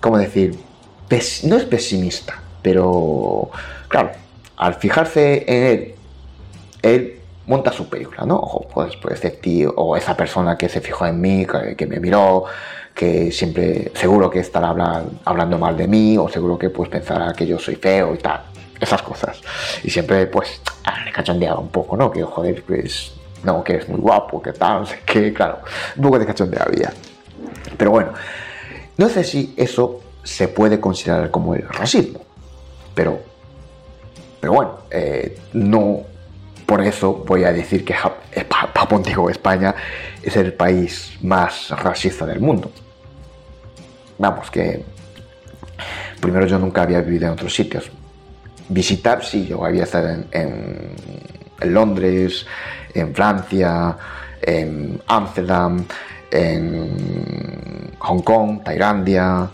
¿cómo 0.00 0.18
decir? 0.18 0.56
no 1.44 1.56
es 1.56 1.64
pesimista, 1.64 2.40
pero, 2.62 3.50
claro, 3.88 4.12
al 4.56 4.74
fijarse 4.76 5.44
en 5.46 5.62
él, 5.62 5.94
él 6.80 7.21
monta 7.46 7.72
su 7.72 7.88
película, 7.88 8.24
¿no? 8.24 8.36
Ojo, 8.36 8.66
pues, 8.72 8.96
pues 8.96 9.14
este 9.14 9.30
tío, 9.30 9.72
o 9.76 9.96
esa 9.96 10.16
persona 10.16 10.56
que 10.56 10.68
se 10.68 10.80
fijó 10.80 11.06
en 11.06 11.20
mí, 11.20 11.46
que 11.76 11.86
me 11.86 11.98
miró, 11.98 12.44
que 12.94 13.32
siempre 13.32 13.90
seguro 13.94 14.30
que 14.30 14.40
estará 14.40 14.74
hablando 15.24 15.58
mal 15.58 15.76
de 15.76 15.88
mí 15.88 16.16
o 16.18 16.28
seguro 16.28 16.58
que 16.58 16.70
pues 16.70 16.88
pensará 16.88 17.32
que 17.32 17.46
yo 17.46 17.58
soy 17.58 17.76
feo 17.76 18.14
y 18.14 18.18
tal, 18.18 18.42
esas 18.80 19.02
cosas. 19.02 19.40
Y 19.82 19.90
siempre 19.90 20.26
pues 20.26 20.60
ah, 20.84 21.04
le 21.04 21.12
cachondeaba 21.12 21.58
un 21.58 21.68
poco, 21.68 21.96
¿no? 21.96 22.10
Que 22.10 22.22
joder, 22.22 22.62
pues 22.62 23.12
no, 23.44 23.64
que 23.64 23.76
es 23.76 23.88
muy 23.88 24.00
guapo, 24.00 24.40
que 24.40 24.52
tal, 24.52 24.80
no 24.80 24.86
sé 24.86 25.00
qué, 25.04 25.32
claro, 25.32 25.60
un 25.96 26.02
poco 26.02 26.18
de 26.18 26.26
cachondeo 26.26 26.62
había. 26.62 26.92
Pero 27.76 27.90
bueno, 27.90 28.12
no 28.98 29.08
sé 29.08 29.24
si 29.24 29.54
eso 29.56 30.00
se 30.22 30.48
puede 30.48 30.78
considerar 30.78 31.30
como 31.30 31.54
el 31.54 31.66
racismo, 31.68 32.20
pero, 32.94 33.18
pero 34.40 34.52
bueno, 34.52 34.78
eh, 34.90 35.38
no 35.54 36.11
por 36.72 36.80
eso 36.80 37.12
voy 37.26 37.44
a 37.44 37.52
decir 37.52 37.84
que 37.84 37.92
Japón, 37.92 39.02
digo, 39.02 39.28
España 39.28 39.74
es 40.22 40.34
el 40.36 40.54
país 40.54 41.18
más 41.20 41.68
racista 41.68 42.24
del 42.24 42.40
mundo. 42.40 42.72
Vamos, 44.16 44.50
que 44.50 44.82
primero 46.18 46.46
yo 46.46 46.58
nunca 46.58 46.80
había 46.80 47.02
vivido 47.02 47.26
en 47.26 47.34
otros 47.34 47.54
sitios. 47.54 47.90
Visitar, 48.70 49.22
sí, 49.22 49.48
yo 49.48 49.62
había 49.62 49.82
estado 49.82 50.24
en, 50.30 50.94
Londres, 51.60 52.46
en 52.94 53.14
Francia, 53.14 53.94
en 54.40 54.98
Ámsterdam, 55.08 55.84
en 56.30 57.90
Hong 57.98 58.22
Kong, 58.22 58.62
Tailandia, 58.64 59.46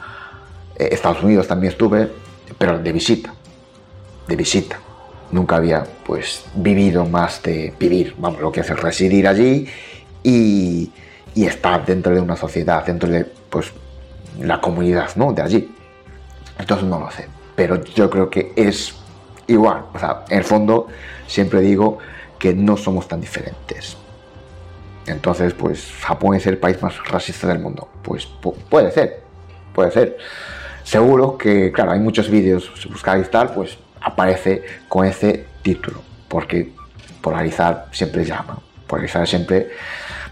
eh, 0.76 0.90
Estados 0.92 1.25
Unidos 1.25 1.48
también 1.48 1.72
estuve, 1.72 2.12
pero 2.56 2.78
de 2.78 2.92
visita, 2.92 3.34
de 4.28 4.37
visita. 4.37 4.78
Nunca 5.30 5.56
había 5.56 5.85
pues 6.06 6.44
vivido 6.54 7.04
más 7.04 7.42
de 7.42 7.75
vivir, 7.78 8.14
vamos, 8.18 8.40
lo 8.40 8.50
que 8.50 8.61
es 8.61 8.70
residir 8.70 9.28
allí 9.28 9.66
y, 10.23 10.90
estar 11.35 11.87
dentro 11.87 12.12
de 12.12 12.20
una 12.20 12.35
sociedad, 12.35 12.85
dentro 12.85 13.08
de 13.08 13.25
pues 13.25 13.73
la 14.40 14.61
comunidad 14.61 15.11
¿no? 15.14 15.32
de 15.32 15.42
allí. 15.42 15.73
Entonces 16.58 16.88
no 16.88 16.99
lo 16.99 17.11
sé, 17.12 17.28
pero 17.54 17.85
yo 17.85 18.11
creo 18.11 18.28
que 18.28 18.52
es 18.56 18.94
igual. 19.47 19.85
O 19.94 19.99
sea, 20.00 20.25
en 20.28 20.38
el 20.38 20.44
fondo 20.44 20.88
siempre 21.28 21.61
digo 21.61 21.99
que 22.38 22.54
no 22.54 22.76
somos 22.76 23.06
tan 23.06 23.20
diferentes. 23.20 23.97
Entonces, 25.06 25.54
pues 25.54 25.92
Japón 26.00 26.35
es 26.35 26.47
el 26.47 26.58
país 26.58 26.82
más 26.82 26.94
racista 27.08 27.47
del 27.49 27.61
mundo. 27.61 27.88
Pues 28.02 28.26
puede 28.68 28.90
ser, 28.90 29.23
puede 29.75 29.90
ser. 29.90 30.18
Seguro 30.85 31.37
que, 31.37 31.73
claro, 31.73 31.92
hay 31.92 32.00
muchos 32.00 32.30
vídeos, 32.30 32.70
si 32.80 32.88
buscáis 32.88 33.30
tal, 33.30 33.52
pues 33.52 33.78
aparece 34.00 34.64
con 34.88 35.06
ese 35.06 35.46
título, 35.62 36.02
porque 36.28 36.72
polarizar 37.20 37.86
siempre 37.92 38.24
llama, 38.24 38.58
polarizar 38.86 39.26
siempre 39.26 39.70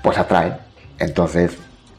pues 0.02 0.18
atrae. 0.18 0.52
Entonces, 0.99 1.56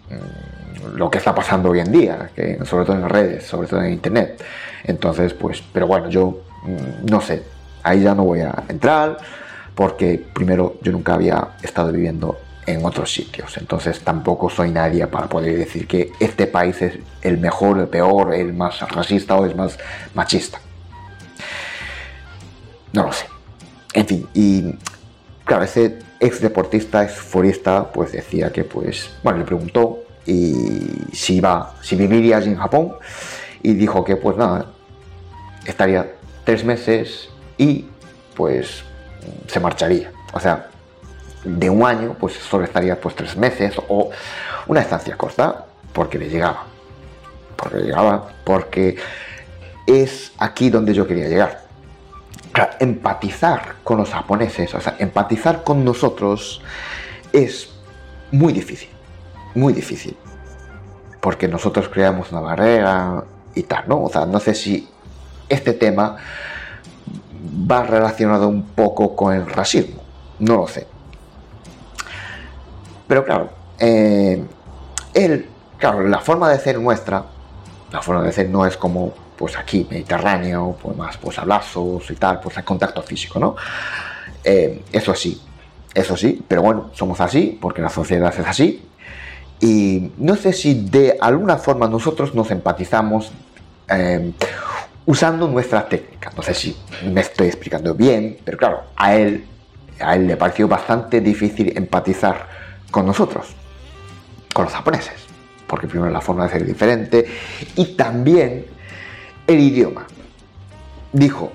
mm, 0.10 0.96
lo 0.96 1.10
que 1.10 1.18
está 1.18 1.36
pasando 1.36 1.70
hoy 1.70 1.80
en 1.80 1.92
día, 1.92 2.30
que 2.36 2.60
sobre 2.66 2.86
todo 2.86 2.96
en 2.96 3.02
las 3.02 3.12
redes, 3.12 3.46
sobre 3.46 3.68
todo 3.68 3.82
en 3.84 3.94
internet. 3.94 4.44
Entonces, 4.84 5.34
pues, 5.34 5.62
pero 5.74 5.88
bueno, 5.88 6.10
yo 6.10 6.42
mm, 6.64 7.06
no 7.10 7.22
sé, 7.22 7.44
ahí 7.84 8.02
ya 8.02 8.16
no 8.16 8.24
voy 8.24 8.42
a 8.42 8.64
entrar 8.68 9.18
porque 9.76 10.26
primero 10.34 10.78
yo 10.82 10.92
nunca 10.92 11.14
había 11.14 11.50
estado 11.62 11.92
viviendo 11.92 12.40
en 12.66 12.84
otros 12.84 13.14
sitios, 13.14 13.56
entonces 13.58 14.02
tampoco 14.02 14.50
soy 14.50 14.72
nadie 14.72 15.08
para 15.08 15.28
poder 15.28 15.58
decir 15.58 15.88
que 15.88 16.12
este 16.20 16.48
país 16.48 16.82
es 16.82 17.00
el 17.22 17.38
mejor, 17.38 17.80
el 17.80 17.88
peor, 17.88 18.34
el 18.34 18.54
más 18.54 18.82
racista 18.90 19.36
o 19.36 19.46
el 19.46 19.56
más 19.56 19.78
machista. 20.14 20.60
No 22.98 23.04
lo 23.04 23.12
sé. 23.12 23.28
En 23.94 24.08
fin, 24.08 24.28
y 24.34 24.74
claro, 25.46 25.66
ese 25.66 26.00
ex 26.20 26.42
deportista, 26.42 27.04
ex 27.04 27.14
futbolista, 27.14 27.92
pues 27.92 28.12
decía 28.12 28.52
que, 28.52 28.64
pues, 28.64 29.12
bueno, 29.22 29.38
le 29.38 29.46
preguntó 29.46 30.00
y 30.26 31.06
si 31.14 31.36
iba, 31.36 31.76
si 31.84 31.96
viviría 31.96 32.38
allí 32.38 32.50
en 32.50 32.58
Japón 32.58 32.94
y 33.62 33.76
dijo 33.76 34.04
que 34.04 34.16
pues 34.16 34.36
nada, 34.36 34.72
estaría 35.64 36.12
tres 36.44 36.66
meses 36.66 37.30
y 37.56 37.86
pues 38.34 38.84
se 39.46 39.60
marcharía. 39.60 40.12
O 40.34 40.40
sea, 40.40 40.68
de 41.44 41.70
un 41.70 41.86
año 41.86 42.16
pues 42.20 42.34
solo 42.34 42.64
estaría 42.64 43.00
pues 43.00 43.16
tres 43.16 43.38
meses 43.38 43.76
o 43.90 44.10
una 44.66 44.82
estancia 44.82 45.16
corta 45.16 45.68
porque 45.94 46.18
le 46.18 46.30
llegaba. 46.30 46.64
Porque 47.56 47.78
le 47.78 47.84
llegaba, 47.84 48.30
porque 48.44 48.98
es 49.86 50.32
aquí 50.40 50.72
donde 50.72 50.96
yo 50.96 51.06
quería 51.06 51.30
llegar. 51.30 51.67
Empatizar 52.80 53.76
con 53.84 53.98
los 53.98 54.10
japoneses, 54.10 54.74
o 54.74 54.82
sea, 54.82 54.96
empatizar 55.00 55.64
con 55.64 55.84
nosotros 55.84 56.62
es 57.34 57.70
muy 58.32 58.54
difícil, 58.54 58.90
muy 59.56 59.74
difícil. 59.74 60.16
Porque 61.22 61.48
nosotros 61.48 61.90
creamos 61.90 62.32
una 62.32 62.42
barrera 62.42 63.24
y 63.56 63.64
tal, 63.64 63.86
¿no? 63.88 64.04
O 64.04 64.10
sea, 64.10 64.26
no 64.26 64.40
sé 64.40 64.54
si 64.54 64.88
este 65.50 65.74
tema 65.74 66.18
va 67.70 67.84
relacionado 67.84 68.48
un 68.48 68.64
poco 68.64 69.16
con 69.16 69.34
el 69.34 69.46
racismo, 69.48 70.02
no 70.40 70.58
lo 70.58 70.68
sé. 70.68 70.88
Pero 73.08 73.26
claro, 73.26 73.50
eh, 73.80 74.44
él, 75.14 75.50
claro, 75.78 76.08
la 76.08 76.20
forma 76.20 76.50
de 76.50 76.60
ser 76.60 76.80
nuestra, 76.80 77.26
la 77.92 78.02
forma 78.02 78.24
de 78.24 78.32
ser 78.32 78.50
no 78.50 78.66
es 78.66 78.78
como 78.78 79.14
pues 79.38 79.58
aquí, 79.58 79.88
Mediterráneo, 79.90 80.78
pues 80.82 80.98
más 80.98 81.18
pues 81.18 81.38
abrazos 81.38 82.10
y 82.10 82.16
tal, 82.16 82.40
pues 82.40 82.58
el 82.58 82.64
contacto 82.64 83.02
físico, 83.02 83.40
¿no? 83.40 83.56
Eh, 84.44 84.84
eso 84.92 85.14
sí, 85.14 85.40
eso 85.94 86.18
sí, 86.18 86.44
pero 86.48 86.62
bueno, 86.62 86.90
somos 86.94 87.22
así, 87.22 87.58
porque 87.62 87.82
la 87.82 87.90
sociedad 87.90 88.34
es 88.38 88.46
así. 88.46 88.84
Y 89.60 90.12
no 90.18 90.36
sé 90.36 90.54
si 90.54 90.74
de 90.74 91.18
alguna 91.20 91.58
forma 91.58 91.88
nosotros 91.88 92.36
nos 92.36 92.52
empatizamos 92.52 93.32
eh, 93.90 94.32
usando 95.06 95.48
nuestra 95.48 95.88
técnica. 95.88 96.32
No 96.36 96.44
sé 96.44 96.54
si 96.54 96.78
me 97.12 97.22
estoy 97.22 97.48
explicando 97.48 97.94
bien, 97.96 98.38
pero 98.44 98.58
claro, 98.58 98.84
a 98.96 99.16
él, 99.16 99.46
a 100.00 100.16
él 100.16 100.28
le 100.28 100.38
pareció 100.38 100.68
bastante 100.68 101.22
difícil 101.22 101.76
empatizar 101.76 102.48
con 102.92 103.06
nosotros, 103.06 103.48
con 104.54 104.66
los 104.66 104.74
japoneses, 104.74 105.16
porque 105.66 105.88
primero 105.88 106.12
la 106.12 106.22
forma 106.22 106.44
de 106.44 106.50
ser 106.52 106.66
diferente 106.66 107.26
y 107.76 107.86
también 107.96 108.77
el 109.48 109.60
idioma. 109.60 110.06
Dijo, 111.14 111.52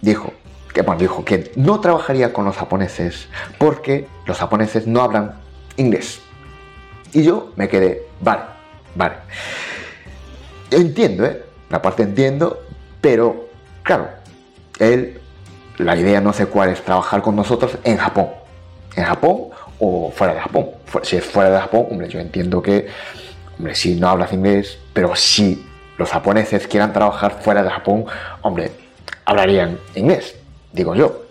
dijo, 0.00 0.32
que 0.74 0.82
bueno, 0.82 1.00
dijo 1.00 1.24
que 1.24 1.52
no 1.56 1.80
trabajaría 1.80 2.32
con 2.32 2.44
los 2.44 2.56
japoneses 2.56 3.28
porque 3.58 4.06
los 4.26 4.38
japoneses 4.38 4.86
no 4.86 5.02
hablan 5.02 5.40
inglés. 5.76 6.20
Y 7.12 7.22
yo 7.22 7.52
me 7.56 7.68
quedé, 7.68 8.06
vale, 8.20 8.42
vale. 8.94 9.14
Entiendo, 10.70 11.24
¿eh? 11.24 11.44
La 11.68 11.80
parte 11.80 12.02
entiendo, 12.02 12.62
pero 13.00 13.48
claro, 13.82 14.08
él, 14.78 15.20
la 15.78 15.96
idea 15.96 16.20
no 16.20 16.32
sé 16.32 16.46
cuál 16.46 16.70
es 16.70 16.82
trabajar 16.82 17.22
con 17.22 17.36
nosotros 17.36 17.78
en 17.84 17.96
Japón. 17.96 18.28
En 18.96 19.04
Japón 19.04 19.48
o 19.78 20.10
fuera 20.10 20.34
de 20.34 20.40
Japón. 20.40 20.66
Si 21.02 21.16
es 21.16 21.24
fuera 21.24 21.50
de 21.50 21.60
Japón, 21.60 21.86
hombre, 21.90 22.08
yo 22.08 22.18
entiendo 22.20 22.62
que, 22.62 22.88
hombre, 23.58 23.74
si 23.74 23.94
no 23.96 24.08
hablas 24.08 24.32
inglés, 24.32 24.78
pero 24.92 25.14
si 25.16 25.66
los 25.98 26.10
japoneses 26.10 26.66
quieran 26.66 26.92
trabajar 26.92 27.40
fuera 27.40 27.62
de 27.62 27.70
Japón, 27.70 28.06
hombre, 28.42 28.72
hablarían 29.24 29.78
inglés, 29.94 30.36
digo 30.72 30.94
yo. 30.94 31.22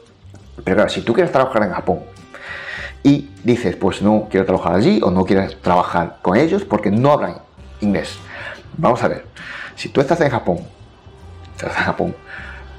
Pero 0.63 0.75
claro, 0.77 0.89
si 0.89 1.01
tú 1.01 1.13
quieres 1.13 1.31
trabajar 1.31 1.63
en 1.63 1.71
Japón 1.71 2.01
y 3.03 3.29
dices, 3.43 3.75
pues 3.75 4.01
no 4.01 4.27
quiero 4.29 4.45
trabajar 4.45 4.75
allí 4.75 4.99
o 5.03 5.09
no 5.09 5.25
quieres 5.25 5.59
trabajar 5.61 6.17
con 6.21 6.37
ellos 6.37 6.63
porque 6.63 6.91
no 6.91 7.11
hablan 7.11 7.37
inglés. 7.79 8.17
Vamos 8.77 9.03
a 9.03 9.07
ver, 9.07 9.25
si 9.75 9.89
tú 9.89 10.01
estás 10.01 10.21
en 10.21 10.29
Japón, 10.29 10.59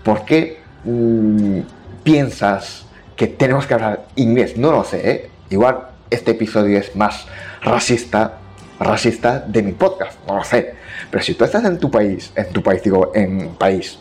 ¿por 0.05 0.25
qué 0.25 0.61
mm, 0.85 1.61
piensas 2.03 2.87
que 3.17 3.27
tenemos 3.27 3.67
que 3.67 3.75
hablar 3.75 4.07
inglés? 4.17 4.57
No 4.57 4.71
lo 4.71 4.85
sé, 4.85 5.11
¿eh? 5.11 5.31
Igual 5.51 5.89
este 6.11 6.33
episodio 6.33 6.79
es 6.79 6.95
más 6.97 7.27
racista, 7.63 8.39
racista 8.83 9.41
de 9.41 9.63
mi 9.63 9.73
podcast, 9.73 10.19
no 10.27 10.37
lo 10.37 10.45
sé. 10.45 10.75
Pero 11.11 11.23
si 11.23 11.35
tú 11.35 11.45
estás 11.45 11.65
en 11.65 11.79
tu 11.79 11.91
país, 11.91 12.33
en 12.35 12.53
tu 12.53 12.63
país, 12.63 12.83
digo, 12.83 13.13
en 13.15 13.51
país, 13.57 13.99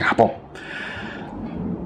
Japón, 0.00 0.32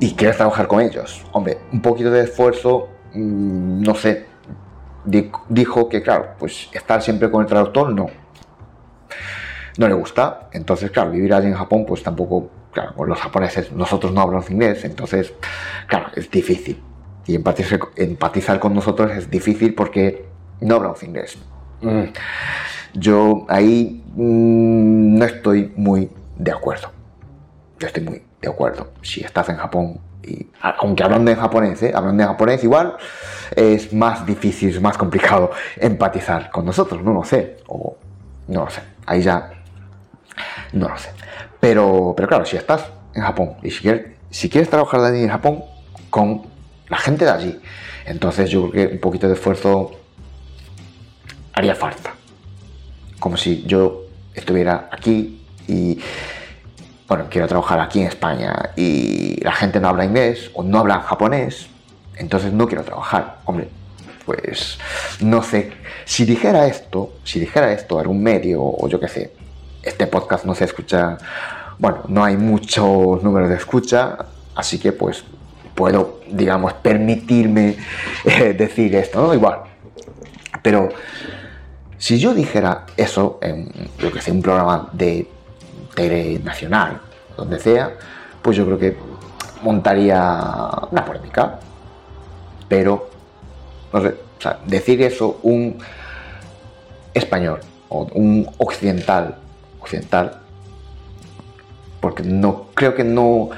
y 0.00 0.14
quieres 0.14 0.36
trabajar 0.36 0.66
con 0.66 0.80
ellos, 0.80 1.24
hombre, 1.32 1.58
un 1.72 1.80
poquito 1.80 2.10
de 2.10 2.24
esfuerzo, 2.24 2.88
mm, 3.12 3.82
no 3.82 3.94
sé, 3.94 4.26
dijo 5.48 5.88
que, 5.88 6.02
claro, 6.02 6.34
pues 6.38 6.68
estar 6.72 7.02
siempre 7.02 7.30
con 7.30 7.42
el 7.42 7.48
traductor 7.48 7.92
no. 7.92 8.06
No 9.76 9.88
le 9.88 9.94
gusta. 9.94 10.48
Entonces, 10.52 10.90
claro, 10.90 11.10
vivir 11.10 11.34
allí 11.34 11.48
en 11.48 11.54
Japón, 11.54 11.84
pues 11.86 12.02
tampoco, 12.02 12.50
claro, 12.72 13.04
los 13.04 13.18
japoneses, 13.18 13.72
nosotros 13.72 14.12
no 14.12 14.20
hablamos 14.20 14.50
inglés, 14.50 14.84
entonces, 14.84 15.34
claro, 15.88 16.06
es 16.14 16.30
difícil 16.30 16.80
y 17.26 17.34
empatizar, 17.34 18.60
con 18.60 18.74
nosotros 18.74 19.10
es 19.12 19.30
difícil 19.30 19.74
porque 19.74 20.26
no 20.60 20.76
hablamos 20.76 21.02
inglés. 21.02 21.38
Mm. 21.80 22.04
Yo 22.94 23.46
ahí 23.48 24.04
mm, 24.14 25.18
no 25.18 25.24
estoy 25.24 25.72
muy 25.76 26.10
de 26.36 26.52
acuerdo. 26.52 26.90
Yo 27.78 27.86
estoy 27.86 28.02
muy 28.02 28.22
de 28.40 28.48
acuerdo. 28.48 28.92
Si 29.02 29.20
estás 29.22 29.48
en 29.48 29.56
Japón 29.56 30.00
y 30.26 30.46
aunque 30.60 31.02
hablando 31.02 31.30
en 31.30 31.38
japonés, 31.38 31.82
¿eh? 31.82 31.92
hablando 31.94 32.24
japonés 32.24 32.64
igual 32.64 32.96
es 33.54 33.92
más 33.92 34.24
difícil, 34.24 34.70
es 34.70 34.80
más 34.80 34.96
complicado 34.96 35.50
empatizar 35.76 36.50
con 36.50 36.64
nosotros, 36.64 37.02
no 37.02 37.12
lo 37.12 37.24
sé, 37.24 37.58
o 37.66 37.96
no 38.48 38.64
lo 38.64 38.70
sé, 38.70 38.80
ahí 39.06 39.20
ya 39.20 39.50
no 40.72 40.88
lo 40.88 40.96
sé. 40.96 41.10
Pero, 41.60 42.14
pero 42.16 42.28
claro, 42.28 42.44
si 42.44 42.56
estás 42.56 42.90
en 43.14 43.22
Japón 43.22 43.56
y 43.62 43.70
si 43.70 43.82
quieres, 43.82 44.16
si 44.30 44.48
quieres 44.48 44.70
trabajar 44.70 45.14
en 45.14 45.28
Japón 45.28 45.64
con 46.10 46.42
la 46.88 46.98
gente 46.98 47.24
de 47.24 47.30
allí. 47.30 47.60
Entonces 48.06 48.50
yo 48.50 48.70
creo 48.70 48.88
que 48.88 48.94
un 48.94 49.00
poquito 49.00 49.26
de 49.28 49.34
esfuerzo 49.34 49.92
haría 51.54 51.74
falta. 51.74 52.14
Como 53.18 53.36
si 53.36 53.62
yo 53.64 54.04
estuviera 54.34 54.88
aquí 54.90 55.40
y, 55.66 55.98
bueno, 57.08 57.26
quiero 57.30 57.46
trabajar 57.46 57.80
aquí 57.80 58.00
en 58.00 58.08
España 58.08 58.70
y 58.76 59.42
la 59.42 59.52
gente 59.52 59.80
no 59.80 59.88
habla 59.88 60.04
inglés 60.04 60.50
o 60.54 60.62
no 60.62 60.80
habla 60.80 61.00
japonés, 61.00 61.68
entonces 62.16 62.52
no 62.52 62.66
quiero 62.66 62.84
trabajar. 62.84 63.38
Hombre, 63.44 63.68
pues 64.26 64.78
no 65.20 65.42
sé. 65.42 65.72
Si 66.04 66.24
dijera 66.24 66.66
esto, 66.66 67.14
si 67.24 67.40
dijera 67.40 67.72
esto 67.72 67.98
a 67.98 68.02
algún 68.02 68.22
medio 68.22 68.62
o 68.62 68.88
yo 68.88 69.00
qué 69.00 69.08
sé, 69.08 69.32
este 69.82 70.06
podcast 70.06 70.44
no 70.44 70.54
se 70.54 70.64
escucha, 70.64 71.16
bueno, 71.78 72.02
no 72.08 72.24
hay 72.24 72.36
muchos 72.36 73.22
números 73.22 73.48
de 73.48 73.56
escucha, 73.56 74.18
así 74.54 74.78
que 74.78 74.92
pues 74.92 75.24
puedo, 75.74 76.20
digamos, 76.30 76.72
permitirme 76.74 77.76
eh, 78.24 78.54
decir 78.56 78.94
esto, 78.96 79.26
¿no? 79.26 79.34
Igual. 79.34 79.60
Pero 80.62 80.88
si 81.98 82.18
yo 82.18 82.34
dijera 82.34 82.86
eso 82.96 83.38
en, 83.40 83.70
lo 83.98 84.12
que 84.12 84.20
sea, 84.20 84.34
un 84.34 84.42
programa 84.42 84.88
de 84.92 85.28
tele 85.94 86.38
nacional, 86.40 87.00
donde 87.36 87.58
sea, 87.58 87.92
pues 88.42 88.56
yo 88.56 88.64
creo 88.66 88.78
que 88.78 88.96
montaría 89.62 90.70
una 90.90 91.04
polémica. 91.04 91.58
Pero, 92.68 93.10
no 93.92 94.00
sé, 94.00 94.14
decir 94.66 95.02
eso 95.02 95.38
un 95.42 95.78
español 97.12 97.60
o 97.88 98.06
un 98.14 98.48
occidental, 98.58 99.36
occidental, 99.80 100.40
porque 102.00 102.22
no 102.22 102.66
creo 102.74 102.94
que 102.94 103.04
no 103.04 103.50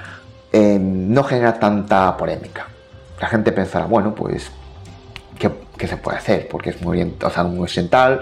eh, 0.53 0.79
no 0.81 1.23
genera 1.25 1.59
tanta 1.59 2.17
polémica. 2.17 2.67
La 3.21 3.29
gente 3.29 3.53
pensará, 3.53 3.87
bueno, 3.87 4.15
pues, 4.15 4.51
¿qué, 5.39 5.87
se 5.87 5.97
puede 5.97 6.19
hacer? 6.19 6.49
Porque 6.49 6.71
es 6.71 6.83
muy, 6.83 7.15
o 7.23 7.31
sea, 7.31 7.45
muy 7.45 7.65
occidental 7.65 8.21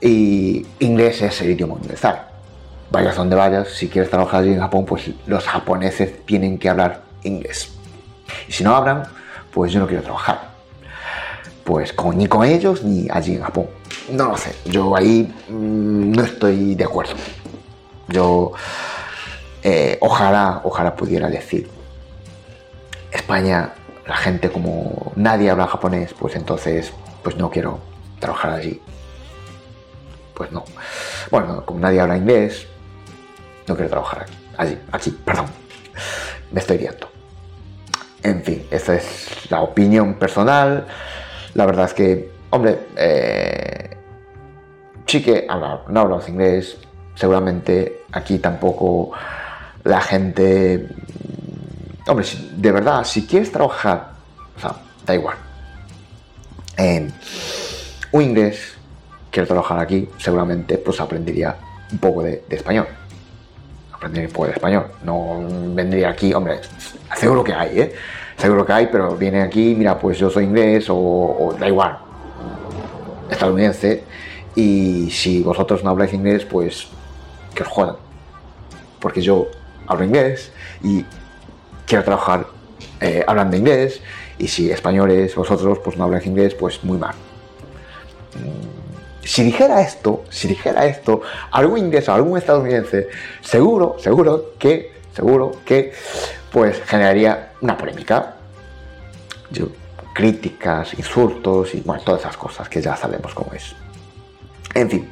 y 0.00 0.66
inglés 0.80 1.22
es 1.22 1.40
el 1.42 1.50
idioma 1.50 1.74
universal. 1.74 2.26
Vayas 2.90 3.16
donde 3.16 3.36
vayas, 3.36 3.68
si 3.68 3.88
quieres 3.88 4.10
trabajar 4.10 4.42
allí 4.42 4.52
en 4.52 4.60
Japón, 4.60 4.84
pues 4.84 5.10
los 5.26 5.44
japoneses 5.44 6.24
tienen 6.26 6.58
que 6.58 6.68
hablar 6.68 7.02
inglés. 7.22 7.72
Y 8.48 8.52
si 8.52 8.64
no 8.64 8.74
hablan, 8.74 9.04
pues 9.52 9.72
yo 9.72 9.80
no 9.80 9.86
quiero 9.86 10.02
trabajar. 10.02 10.52
Pues 11.64 11.94
ni 12.14 12.26
con 12.26 12.44
ellos 12.44 12.84
ni 12.84 13.08
allí 13.10 13.34
en 13.34 13.42
Japón. 13.42 13.66
No 14.10 14.28
lo 14.28 14.36
sé, 14.36 14.54
yo 14.66 14.94
ahí 14.94 15.32
mm, 15.48 16.12
no 16.12 16.22
estoy 16.22 16.74
de 16.74 16.84
acuerdo. 16.84 17.14
Yo 18.08 18.52
eh, 19.62 19.96
ojalá, 20.00 20.60
ojalá 20.62 20.94
pudiera 20.94 21.30
decir, 21.30 21.70
España, 23.10 23.72
la 24.06 24.16
gente 24.16 24.50
como 24.50 25.12
nadie 25.16 25.50
habla 25.50 25.66
japonés, 25.66 26.14
pues 26.14 26.36
entonces, 26.36 26.92
pues 27.22 27.36
no 27.36 27.50
quiero 27.50 27.80
trabajar 28.18 28.52
allí. 28.52 28.80
Pues 30.34 30.50
no. 30.52 30.64
Bueno, 31.30 31.64
como 31.64 31.80
nadie 31.80 32.00
habla 32.00 32.16
inglés, 32.16 32.66
no 33.66 33.74
quiero 33.74 33.90
trabajar 33.90 34.22
aquí. 34.22 34.34
Allí, 34.56 34.78
aquí, 34.92 35.10
perdón. 35.10 35.46
Me 36.52 36.60
estoy 36.60 36.78
viendo. 36.78 37.08
En 38.22 38.42
fin, 38.42 38.66
esta 38.70 38.94
es 38.94 39.50
la 39.50 39.60
opinión 39.60 40.14
personal. 40.14 40.86
La 41.54 41.66
verdad 41.66 41.86
es 41.86 41.94
que, 41.94 42.30
hombre, 42.50 42.80
eh, 42.96 43.96
sí 45.06 45.22
que 45.22 45.46
hablar, 45.48 45.84
no 45.88 46.00
hablamos 46.00 46.28
inglés, 46.28 46.78
seguramente 47.14 48.02
aquí 48.12 48.38
tampoco 48.38 49.12
la 49.84 50.00
gente... 50.00 50.88
Hombre, 52.06 52.26
de 52.56 52.72
verdad, 52.72 53.02
si 53.04 53.26
quieres 53.26 53.50
trabajar, 53.50 54.10
o 54.56 54.60
sea, 54.60 54.76
da 55.06 55.14
igual. 55.14 55.36
un 58.12 58.22
inglés, 58.22 58.74
quiero 59.30 59.46
trabajar 59.46 59.78
aquí, 59.78 60.08
seguramente 60.18 60.76
pues 60.76 61.00
aprendería 61.00 61.56
un 61.90 61.98
poco 61.98 62.22
de, 62.22 62.44
español. 62.50 62.86
Aprendería 63.92 64.28
un 64.28 64.34
poco 64.34 64.46
de 64.46 64.52
español. 64.52 64.86
No 65.02 65.46
vendría 65.74 66.10
aquí, 66.10 66.34
hombre, 66.34 66.60
seguro 67.16 67.42
que 67.42 67.54
hay, 67.54 67.80
¿eh? 67.80 67.94
Seguro 68.36 68.66
que 68.66 68.72
hay, 68.72 68.88
pero 68.88 69.16
viene 69.16 69.40
aquí, 69.40 69.74
mira, 69.74 69.98
pues 69.98 70.18
yo 70.18 70.28
soy 70.28 70.44
inglés 70.44 70.90
o, 70.90 70.96
o 70.96 71.56
da 71.58 71.68
igual, 71.68 71.98
estadounidense, 73.30 74.04
y 74.54 75.08
si 75.10 75.42
vosotros 75.42 75.82
no 75.82 75.90
habláis 75.90 76.12
inglés, 76.12 76.44
pues 76.44 76.88
que 77.54 77.62
os 77.62 77.68
jodan. 77.68 77.96
Porque 79.00 79.22
yo 79.22 79.46
hablo 79.86 80.04
inglés 80.04 80.52
y 80.82 81.04
quiero 81.94 82.04
trabajar 82.04 82.46
eh, 83.00 83.24
hablando 83.24 83.56
inglés. 83.56 84.00
Y 84.36 84.48
si 84.48 84.68
españoles, 84.70 85.36
vosotros, 85.36 85.78
pues 85.78 85.96
no 85.96 86.04
habláis 86.04 86.26
inglés, 86.26 86.54
pues 86.54 86.82
muy 86.82 86.98
mal. 86.98 87.14
Mm, 88.34 89.24
si 89.24 89.44
dijera 89.44 89.80
esto, 89.80 90.24
si 90.28 90.48
dijera 90.48 90.86
esto, 90.86 91.22
algún 91.52 91.78
inglés 91.78 92.08
o 92.08 92.14
algún 92.14 92.36
estadounidense, 92.36 93.08
seguro, 93.40 93.96
seguro 94.00 94.54
que, 94.58 94.92
seguro 95.14 95.52
que, 95.64 95.92
pues 96.50 96.82
generaría 96.84 97.52
una 97.60 97.78
polémica. 97.78 98.34
Críticas, 100.12 100.94
insultos 100.94 101.74
y 101.74 101.80
bueno, 101.80 102.02
todas 102.04 102.22
esas 102.22 102.36
cosas 102.36 102.68
que 102.68 102.82
ya 102.82 102.96
sabemos 102.96 103.32
cómo 103.34 103.52
es. 103.52 103.74
En 104.74 104.90
fin, 104.90 105.10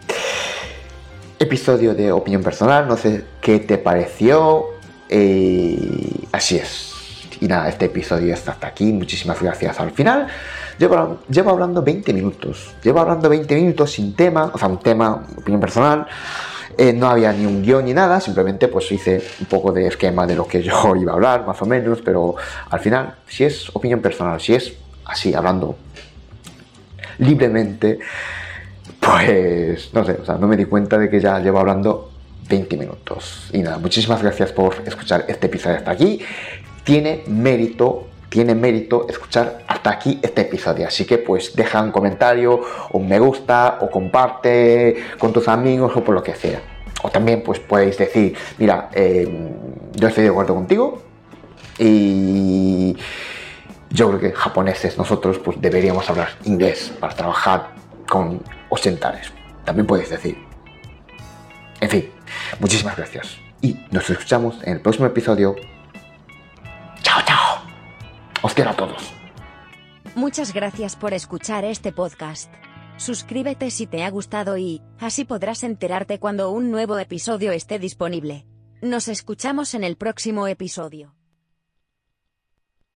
episodio 1.38 1.94
de 1.94 2.10
opinión 2.10 2.42
personal, 2.42 2.88
no 2.88 2.96
sé 2.96 3.24
qué 3.40 3.60
te 3.60 3.78
pareció. 3.78 4.66
Eh, 5.08 6.21
así 6.42 6.56
es. 6.56 6.92
Y 7.40 7.46
nada, 7.46 7.68
este 7.68 7.84
episodio 7.84 8.34
está 8.34 8.50
hasta 8.50 8.66
aquí. 8.66 8.92
Muchísimas 8.92 9.40
gracias 9.40 9.78
al 9.78 9.92
final. 9.92 10.26
Llevo, 10.76 11.20
llevo, 11.30 11.50
hablando 11.50 11.82
20 11.82 12.12
minutos. 12.12 12.74
Llevo 12.82 13.00
hablando 13.00 13.28
20 13.28 13.54
minutos 13.54 13.92
sin 13.92 14.16
tema, 14.16 14.50
o 14.52 14.58
sea, 14.58 14.66
un 14.66 14.80
tema, 14.80 15.24
opinión 15.36 15.60
personal. 15.60 16.04
Eh, 16.76 16.92
no 16.92 17.08
había 17.08 17.32
ni 17.32 17.46
un 17.46 17.62
guion 17.62 17.84
ni 17.84 17.94
nada, 17.94 18.18
simplemente 18.20 18.66
pues 18.66 18.90
hice 18.90 19.22
un 19.38 19.46
poco 19.46 19.70
de 19.72 19.86
esquema 19.86 20.26
de 20.26 20.34
lo 20.34 20.48
que 20.48 20.62
yo 20.62 20.96
iba 21.00 21.12
a 21.12 21.14
hablar, 21.14 21.46
más 21.46 21.60
o 21.62 21.66
menos, 21.66 22.00
pero 22.02 22.34
al 22.70 22.80
final, 22.80 23.14
si 23.28 23.44
es 23.44 23.68
opinión 23.74 24.00
personal, 24.00 24.40
si 24.40 24.54
es 24.54 24.72
así, 25.04 25.32
hablando 25.34 25.76
libremente, 27.18 28.00
pues 28.98 29.90
no 29.92 30.04
sé, 30.04 30.18
o 30.20 30.24
sea, 30.24 30.36
no 30.36 30.48
me 30.48 30.56
di 30.56 30.64
cuenta 30.64 30.98
de 30.98 31.08
que 31.08 31.20
ya 31.20 31.38
llevo 31.38 31.60
hablando 31.60 32.11
20 32.52 32.76
minutos. 32.76 33.48
Y 33.50 33.60
nada, 33.62 33.78
muchísimas 33.78 34.22
gracias 34.22 34.52
por 34.52 34.74
escuchar 34.84 35.24
este 35.26 35.46
episodio 35.46 35.78
hasta 35.78 35.90
aquí. 35.90 36.20
Tiene 36.84 37.22
mérito, 37.26 38.08
tiene 38.28 38.54
mérito 38.54 39.06
escuchar 39.08 39.64
hasta 39.66 39.88
aquí 39.88 40.20
este 40.22 40.42
episodio. 40.42 40.86
Así 40.86 41.06
que 41.06 41.16
pues 41.16 41.56
deja 41.56 41.80
un 41.80 41.90
comentario, 41.90 42.60
un 42.92 43.08
me 43.08 43.18
gusta, 43.18 43.78
o 43.80 43.88
comparte 43.90 45.02
con 45.18 45.32
tus 45.32 45.48
amigos 45.48 45.92
o 45.96 46.04
por 46.04 46.14
lo 46.14 46.22
que 46.22 46.34
sea. 46.34 46.60
O 47.02 47.08
también 47.08 47.42
pues 47.42 47.58
podéis 47.58 47.96
decir, 47.96 48.36
mira, 48.58 48.90
eh, 48.92 49.26
yo 49.94 50.08
estoy 50.08 50.24
de 50.24 50.30
acuerdo 50.30 50.54
contigo 50.54 51.02
y 51.78 52.94
yo 53.88 54.08
creo 54.08 54.20
que 54.20 54.32
japoneses 54.32 54.98
nosotros 54.98 55.38
pues 55.38 55.58
deberíamos 55.58 56.08
hablar 56.10 56.28
inglés 56.44 56.92
para 57.00 57.14
trabajar 57.14 57.70
con 58.06 58.42
occidentales. 58.68 59.32
También 59.64 59.86
puedes 59.86 60.10
decir. 60.10 60.36
En 61.80 61.90
fin, 61.90 62.10
muchísimas 62.60 62.96
gracias. 62.96 63.38
Y 63.60 63.76
nos 63.90 64.08
escuchamos 64.10 64.56
en 64.64 64.74
el 64.74 64.80
próximo 64.80 65.06
episodio. 65.06 65.54
Chao, 67.02 67.20
chao. 67.26 67.62
Os 68.42 68.54
quiero 68.54 68.70
a 68.70 68.74
todos. 68.74 69.12
Muchas 70.14 70.52
gracias 70.52 70.96
por 70.96 71.14
escuchar 71.14 71.64
este 71.64 71.92
podcast. 71.92 72.52
Suscríbete 72.96 73.70
si 73.70 73.86
te 73.86 74.04
ha 74.04 74.10
gustado 74.10 74.58
y, 74.58 74.82
así 75.00 75.24
podrás 75.24 75.62
enterarte 75.64 76.18
cuando 76.18 76.50
un 76.50 76.70
nuevo 76.70 76.98
episodio 76.98 77.52
esté 77.52 77.78
disponible. 77.78 78.46
Nos 78.82 79.08
escuchamos 79.08 79.74
en 79.74 79.84
el 79.84 79.96
próximo 79.96 80.46
episodio. 80.48 81.14